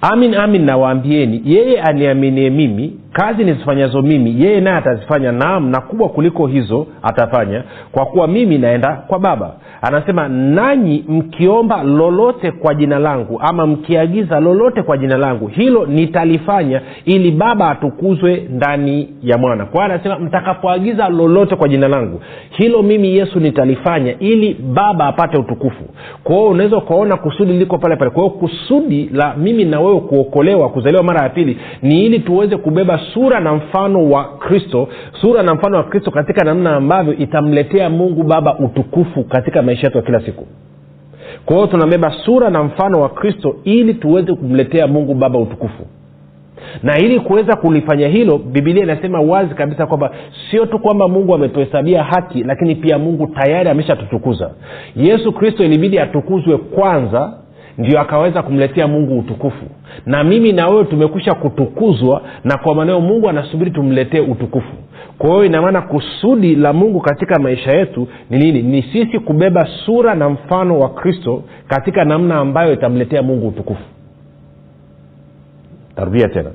amin 0.00 0.34
amin 0.34 0.64
nawaambieni 0.64 1.42
yeye 1.44 1.80
aniaminie 1.82 2.50
mimi 2.50 2.98
kazi 3.12 3.44
nizifanyazo 3.44 4.02
mimi 4.02 4.42
yeye 4.44 4.60
naye 4.60 4.76
atazifanya 4.76 5.32
naam 5.32 5.70
na 5.70 5.80
kubwa 5.80 6.08
kuliko 6.08 6.46
hizo 6.46 6.86
atafanya 7.02 7.62
kwa 7.92 8.06
kuwa 8.06 8.28
mimi 8.28 8.58
naenda 8.58 8.92
kwa 9.06 9.18
baba. 9.18 9.52
Anasema 9.82 10.28
nanyi 10.28 11.04
mkiomba 11.08 11.82
lolote 11.82 12.50
kwa 12.52 12.74
jina 12.74 12.98
langu 12.98 13.40
ama 13.42 13.66
mkiagiza 13.66 14.40
lolote 14.40 14.82
kwa 14.82 14.98
jina 14.98 15.16
langu 15.16 15.46
hilo 15.46 15.86
nitalifanya 15.86 16.80
ili 17.04 17.30
baba 17.30 17.70
atukuzwe 17.70 18.46
ndani 18.50 19.08
ya 19.22 19.38
mwana. 19.38 19.66
Kwa 19.66 19.84
anasema 19.84 20.18
mtakapoagiza 20.18 21.08
lolote 21.08 21.56
kwa 21.56 21.68
jina 21.68 21.88
langu 21.88 22.20
hilo 22.50 22.82
mimi 22.82 23.16
yesu 23.16 23.40
nitalifanya 23.40 24.18
ili 24.18 24.54
baba 24.54 25.06
apate 25.06 25.36
utukufu. 25.38 25.84
Kwa 26.24 26.34
hiyo 26.36 26.48
unaweza 26.48 26.76
ukaona 26.76 27.16
kusudi 27.16 27.52
liko 27.52 27.78
pale 27.78 27.96
pale. 27.96 28.10
Kwa 28.10 28.22
hiyo 28.22 28.34
kusudi 28.34 29.10
la 29.12 29.34
mimi 29.36 29.64
na 29.64 29.80
wewe 29.80 30.00
kuokolewa 30.00 30.68
kuzaliwa 30.68 31.02
mara 31.02 31.22
ya 31.22 31.28
pili 31.28 31.58
ni 31.82 32.04
ili 32.06 32.18
tuweze 32.18 32.56
kubeba 32.56 32.99
sura 33.14 33.40
na 33.40 33.54
mfano 33.54 34.10
wa 34.10 34.24
kristo 34.24 34.88
sura 35.20 35.42
na 35.42 35.54
mfano 35.54 35.76
wa 35.76 35.84
kristo 35.84 36.10
katika 36.10 36.44
namna 36.44 36.76
ambavyo 36.76 37.14
itamletea 37.14 37.90
mungu 37.90 38.22
baba 38.22 38.58
utukufu 38.58 39.24
katika 39.24 39.62
maisha 39.62 39.86
yetu 39.86 39.96
ya 39.98 40.02
kila 40.04 40.20
siku. 40.20 40.46
Kwa 41.44 41.56
hiyo 41.56 41.66
tunabeba 41.68 42.10
sura 42.24 42.50
na 42.50 42.62
mfano 42.62 43.00
wa 43.00 43.08
kristo 43.08 43.56
ili 43.64 43.94
tuweze 43.94 44.34
kumletea 44.34 44.86
mungu 44.86 45.14
baba 45.14 45.38
utukufu. 45.38 45.86
Na 46.82 46.98
ili 46.98 47.20
kuweza 47.20 47.56
kulifanya 47.56 48.08
hilo 48.08 48.38
bibilia 48.38 48.82
inasema 48.82 49.20
wazi 49.20 49.54
kabisa 49.54 49.86
kwamba 49.86 50.10
sio 50.50 50.66
tu 50.66 50.78
kwamba 50.78 51.08
mungu 51.08 51.34
ametuhesabia 51.34 52.02
haki 52.04 52.42
lakini 52.44 52.74
pia 52.74 52.98
mungu 52.98 53.26
tayari 53.26 53.70
ameshatutukuza. 53.70 54.50
Yesu 54.96 55.32
kristo 55.32 55.64
ilibidi 55.64 55.98
atukuzwe 55.98 56.56
kwanza 56.58 57.32
ndio 57.80 58.00
akaweza 58.00 58.42
kumletea 58.42 58.86
mungu 58.88 59.18
utukufu. 59.18 59.64
Na 60.06 60.24
mimi 60.24 60.52
na 60.52 60.66
wewe 60.66 60.84
tumekwisha 60.84 61.34
kutukuzwa 61.34 62.22
na 62.44 62.58
kwa 62.58 62.74
maneo 62.74 63.00
mungu 63.00 63.28
anasubiri 63.28 63.70
tumletee 63.70 64.20
utukufu. 64.20 64.72
Kwa 65.18 65.30
hiyo 65.30 65.44
inamaana 65.44 65.82
kusudi 65.82 66.54
la 66.56 66.72
mungu 66.72 67.00
katika 67.00 67.38
maisha 67.38 67.72
yetu 67.72 68.08
ni 68.30 68.38
nini? 68.38 68.62
Ni 68.62 68.82
sisi 68.82 69.18
kubeba 69.18 69.68
sura 69.86 70.14
na 70.14 70.28
mfano 70.30 70.78
wa 70.78 70.88
kristo 70.88 71.42
katika 71.68 72.04
namna 72.04 72.36
ambayo 72.36 72.72
itamletea 72.72 73.22
mungu 73.22 73.48
utukufu. 73.48 73.82
Tarudia 75.96 76.28
tena. 76.28 76.50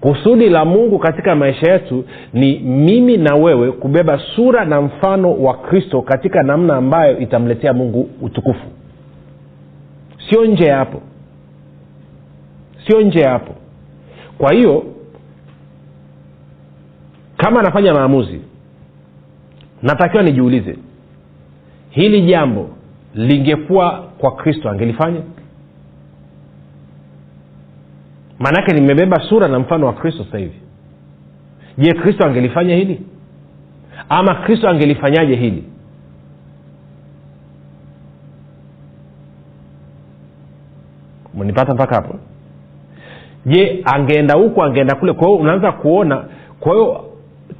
Kusudi 0.00 0.48
la 0.48 0.64
mungu 0.64 0.98
katika 0.98 1.34
maisha 1.34 1.72
yetu 1.72 2.04
ni 2.32 2.58
mimi 2.58 3.16
na 3.16 3.34
wewe 3.36 3.72
kubeba 3.72 4.20
sura 4.36 4.64
na 4.64 4.80
mfano 4.82 5.34
wa 5.34 5.54
kristo 5.54 6.02
katika 6.02 6.42
namna 6.42 6.76
ambayo 6.76 7.18
itamletea 7.18 7.72
mungu 7.72 8.08
utukufu 8.22 8.66
sio 10.30 10.44
nje 10.46 10.64
ya 10.64 10.76
hapo. 10.76 11.02
Sio 12.86 13.00
nje 13.00 13.20
ya 13.20 13.30
hapo. 13.30 13.54
Kwa 14.38 14.52
hiyo 14.54 14.84
kama 17.36 17.60
anafanya 17.60 17.94
maamuzi 17.94 18.40
natakiwa 19.82 20.22
nijiulize 20.22 20.76
hili 21.90 22.22
jambo 22.22 22.70
lingekuwa 23.14 24.02
kwa 24.18 24.36
kristo 24.36 24.70
angelifanya? 24.70 25.20
Maanake 28.38 28.72
nimebeba 28.74 29.16
sura 29.28 29.48
na 29.48 29.58
mfano 29.58 29.86
wa 29.86 29.92
kristo 29.92 30.24
sasa 30.24 30.38
hivi. 30.38 30.60
Je 31.78 31.92
kristo 31.92 32.26
angelifanya 32.26 32.76
hili? 32.76 33.00
Ama 34.08 34.34
kristo 34.34 34.68
angelifanyaje 34.68 35.36
hili 35.36 35.64
mnipata 41.42 41.74
mpaka 41.74 41.94
hapo? 41.94 42.14
Je 43.46 43.82
angeenda 43.94 44.34
huku 44.34 44.62
angeenda 44.62 44.94
kule? 44.94 45.12
Kwa 45.12 45.26
hiyo 45.26 45.38
unaanza 45.40 45.72
kuona 45.72 46.24
kwa 46.60 46.72
hiyo 46.72 47.04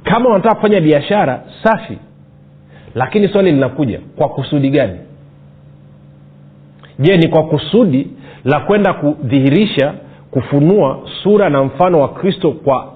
kama 0.03 0.29
unataka 0.29 0.55
kufanya 0.55 0.81
biashara 0.81 1.41
safi. 1.63 1.97
Lakini 2.95 3.27
swali 3.27 3.51
linakuja 3.51 3.99
kwa 4.15 4.29
kusudi 4.29 4.69
gani? 4.69 4.99
Je 6.99 7.17
ni 7.17 7.27
kwa 7.27 7.43
kusudi 7.43 8.07
la 8.45 8.59
kwenda 8.59 8.93
kudhihirisha 8.93 9.93
kufunua 10.31 10.99
sura 11.23 11.49
na 11.49 11.63
mfano 11.63 11.99
wa 11.99 12.07
kristo 12.09 12.51
kwa 12.51 12.93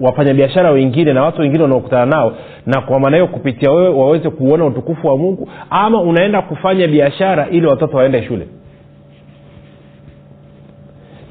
wafanyabiashara 0.00 0.70
wengine 0.70 1.12
na 1.12 1.22
watu 1.22 1.40
wengine 1.40 1.62
wanaokutana 1.62 2.06
nao 2.06 2.32
na 2.66 2.80
kwa 2.80 3.00
maana 3.00 3.16
hiyo 3.16 3.26
kupitia 3.26 3.70
wewe 3.70 3.88
waweze 3.88 4.30
kuona 4.30 4.64
utukufu 4.64 5.06
wa 5.06 5.18
mungu 5.18 5.48
ama 5.70 6.00
unaenda 6.00 6.42
kufanya 6.42 6.88
biashara 6.88 7.48
ili 7.48 7.66
watoto 7.66 7.96
waende 7.96 8.22
shule 8.22 8.48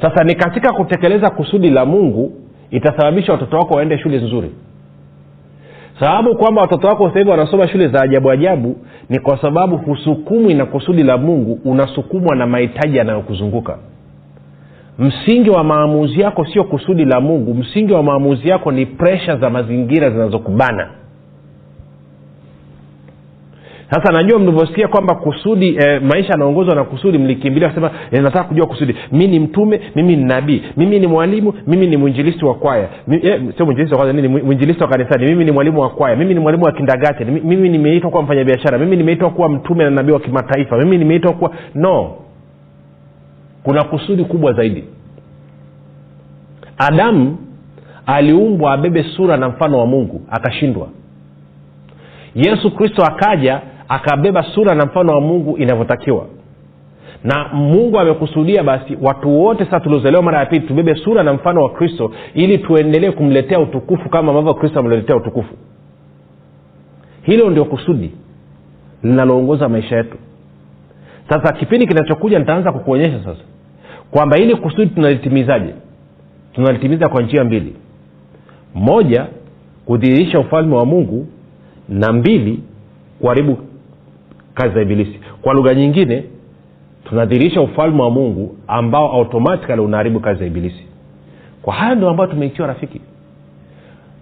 sasa 0.02 0.24
ni 0.24 0.36
katika 0.36 0.74
kutekeleza 0.74 1.30
kusudi 1.30 1.70
la 1.70 1.86
mungu 1.86 2.32
itasababisha 2.72 3.32
watoto 3.32 3.58
wako 3.58 3.74
waende 3.74 3.98
shule 3.98 4.18
nzuri. 4.18 4.52
Sababu 6.00 6.36
kwamba 6.36 6.62
watoto 6.62 6.88
wako 6.88 7.08
sasa 7.08 7.20
hivi 7.20 7.32
wanasoma 7.32 7.68
shule 7.68 7.88
za 7.88 8.02
ajabu 8.02 8.32
ajabu 8.32 8.76
ni 9.10 9.20
kwa 9.20 9.42
sababu 9.42 9.78
husukumwi 9.78 10.54
na 10.54 10.66
kusudi 10.66 11.04
la 11.04 11.18
mungu 11.18 11.60
unasukumwa 11.66 12.36
na 12.36 12.48
mahitaji 12.48 12.98
yanayokuzunguka. 12.98 13.78
Msingi 15.00 15.50
wa 15.50 15.64
maamuzi 15.64 16.22
yako 16.22 16.46
sio 16.46 16.64
kusudi 16.64 17.06
la 17.06 17.22
mungu 17.22 17.54
msingi 17.54 17.94
wa 17.94 18.04
maamuzi 18.04 18.50
yako 18.50 18.72
ni 18.72 18.86
presha 18.86 19.36
za 19.38 19.50
mazingira 19.50 20.10
zinazokubana 20.10 20.90
sasa 23.92 24.12
najua 24.14 24.40
mlivyosikia 24.40 24.88
kwamba 24.88 25.16
kusudi 25.16 25.76
eh, 25.76 26.02
maisha 26.02 26.30
yanaongozwa 26.30 26.76
na 26.76 26.84
kusudi 26.84 27.18
mlikimbilia 27.18 27.74
sema 27.76 27.92
eh, 28.12 28.22
nataka 28.24 28.44
kujua 28.44 28.68
kusudi. 28.68 28.96
Mi 29.12 29.28
ni 29.28 29.40
mtume 29.40 29.82
mimi 29.96 30.16
ni 30.16 30.24
nabii 30.24 30.64
mimi 30.78 31.00
ni 31.00 31.08
mwalimu 31.08 31.54
mimi 31.68 31.88
ni 31.88 31.98
mwinjilisti 31.98 32.46
wa 32.46 32.56
kwaya. 32.56 32.90
Eh, 33.12 33.42
sio 33.58 33.66
mwinjilisti 33.66 34.84
wa 34.84 34.90
kanisani 34.90 35.26
mimi 35.26 35.46
ni 35.46 35.52
mwalimu 35.52 35.80
wa 35.80 35.90
kwaya 35.90 36.16
mimi 36.16 36.34
ni 36.34 36.40
mwalimu 36.40 36.64
wa 36.66 36.72
kindagate 36.72 37.26
mimi 37.26 37.70
nimeitwa 37.70 38.10
kuwa 38.12 38.24
mfanyabiashara 38.24 38.78
mimi 38.78 38.96
nimeitwa 38.98 39.30
kuwa 39.30 39.50
mtume 39.50 39.84
na 39.84 39.90
nabii 39.90 40.12
wa 40.12 40.20
kimataifa 40.20 40.78
mimi 40.78 40.98
nimeitwa 40.98 41.34
kuwa 41.34 41.52
no. 41.76 42.16
Kuna 43.64 43.84
kusudi 43.84 44.24
kubwa 44.24 44.54
zaidi. 44.54 44.84
Adamu 46.78 47.38
aliumbwa 48.06 48.74
abebe 48.74 49.04
sura 49.04 49.38
na 49.38 49.50
mfano 49.50 49.80
wa 49.80 49.86
mungu 49.86 50.22
akashindwa. 50.32 50.88
Yesu 52.36 52.72
kristo 52.76 53.04
akaja 53.06 53.62
akabeba 53.90 54.44
sura 54.44 54.76
na 54.76 54.86
mfano 54.86 55.14
wa 55.14 55.22
mungu 55.22 55.58
inavyotakiwa. 55.58 56.26
Na 57.24 57.48
mungu 57.54 58.00
amekusudia 58.00 58.64
basi 58.64 58.98
watu 59.02 59.40
wote 59.42 59.66
sasa 59.66 59.80
tuliozaliwa 59.80 60.22
mara 60.24 60.40
ya 60.40 60.46
pili 60.46 60.68
tubebe 60.68 60.96
sura 60.96 61.24
na 61.24 61.34
mfano 61.34 61.64
wa 61.64 61.70
kristo 61.70 62.12
ili 62.34 62.58
tuendelee 62.58 63.12
kumletea 63.12 63.60
utukufu 63.60 64.10
kama 64.10 64.30
ambavyo 64.30 64.54
kristo 64.54 64.80
ameletea 64.80 65.16
utukufu. 65.16 65.54
Hilo 67.22 67.50
ndio 67.50 67.66
kusudi 67.66 68.12
linaloongoza 69.04 69.70
maisha 69.70 69.98
yetu. 69.98 70.18
Sasa 71.30 71.54
kipindi 71.54 71.88
kinachokuja 71.88 72.40
nitaanza 72.40 72.72
kukuonyesha 72.72 73.20
sasa 73.24 73.42
kwamba 74.12 74.38
ili 74.38 74.56
kusudi 74.56 74.88
tunalitimizaje? 74.88 75.74
Tunalitimiza 76.54 77.10
kwa 77.10 77.22
njia 77.22 77.44
mbili. 77.44 77.76
Moja 78.76 79.28
kudhihirisha 79.86 80.40
ufalme 80.40 80.76
wa 80.76 80.86
mungu 80.86 81.28
na 81.90 82.14
mbili 82.14 82.60
kuharibu 83.22 83.58
kazi 84.58 84.74
za 84.76 84.82
ibilisi. 84.82 85.20
Kwa 85.42 85.54
lugha 85.54 85.74
nyingine 85.76 86.24
tunadhihirisha 87.10 87.62
ufalme 87.62 88.02
wa 88.02 88.10
mungu 88.10 88.56
ambao 88.68 89.12
automatikali 89.12 89.82
unaharibu 89.82 90.20
kazi 90.20 90.40
za 90.40 90.46
ibilisi. 90.46 90.84
Kwa 91.62 91.74
haya 91.74 91.96
ndio 91.96 92.10
ambayo 92.10 92.30
tumeikiwa 92.30 92.68
rafiki. 92.68 93.02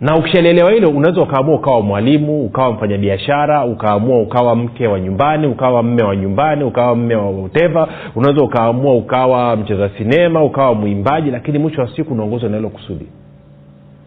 Na 0.02 0.18
ukishalielewa 0.18 0.72
hilo 0.72 0.90
unaweza 0.90 1.22
ukaamua 1.22 1.56
ukawa 1.56 1.82
mwalimu 1.82 2.46
ukawa 2.46 2.72
mfanyabiashara 2.72 3.66
ukaamua 3.66 4.22
ukawa 4.22 4.56
mke 4.56 4.88
wa 4.88 5.00
nyumbani 5.00 5.48
ukawa 5.48 5.84
mme 5.84 6.04
wa 6.04 6.16
nyumbani 6.16 6.64
ukawa 6.64 6.96
mme 6.96 7.16
wa 7.16 7.30
uteva 7.30 7.88
unaweza 8.16 8.44
ukaamua 8.44 8.94
ukawa 8.96 9.56
mcheza 9.56 9.90
sinema 9.90 10.44
ukawa 10.44 10.74
mwimbaji 10.74 11.32
lakini 11.32 11.60
mwisho 11.60 11.82
wa 11.82 11.96
siku 11.96 12.14
unaongozwa 12.14 12.50
na 12.50 12.56
hilo 12.58 12.70
kusudi 12.70 13.06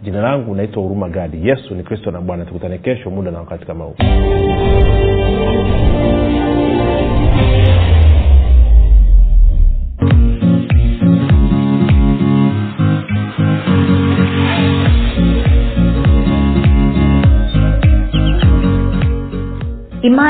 jina 0.03 0.21
langu 0.23 0.55
naitwa 0.55 0.83
huruma 0.83 1.09
gadi. 1.09 1.49
Yesu 1.49 1.75
ni 1.75 1.83
kristo 1.83 2.11
na 2.11 2.21
bwana. 2.21 2.45
Tukutane 2.45 2.79
kesho 2.79 3.11
muda 3.11 3.31
na 3.31 3.39
wakati 3.39 3.67
kama 3.67 3.85
huu 3.85 3.95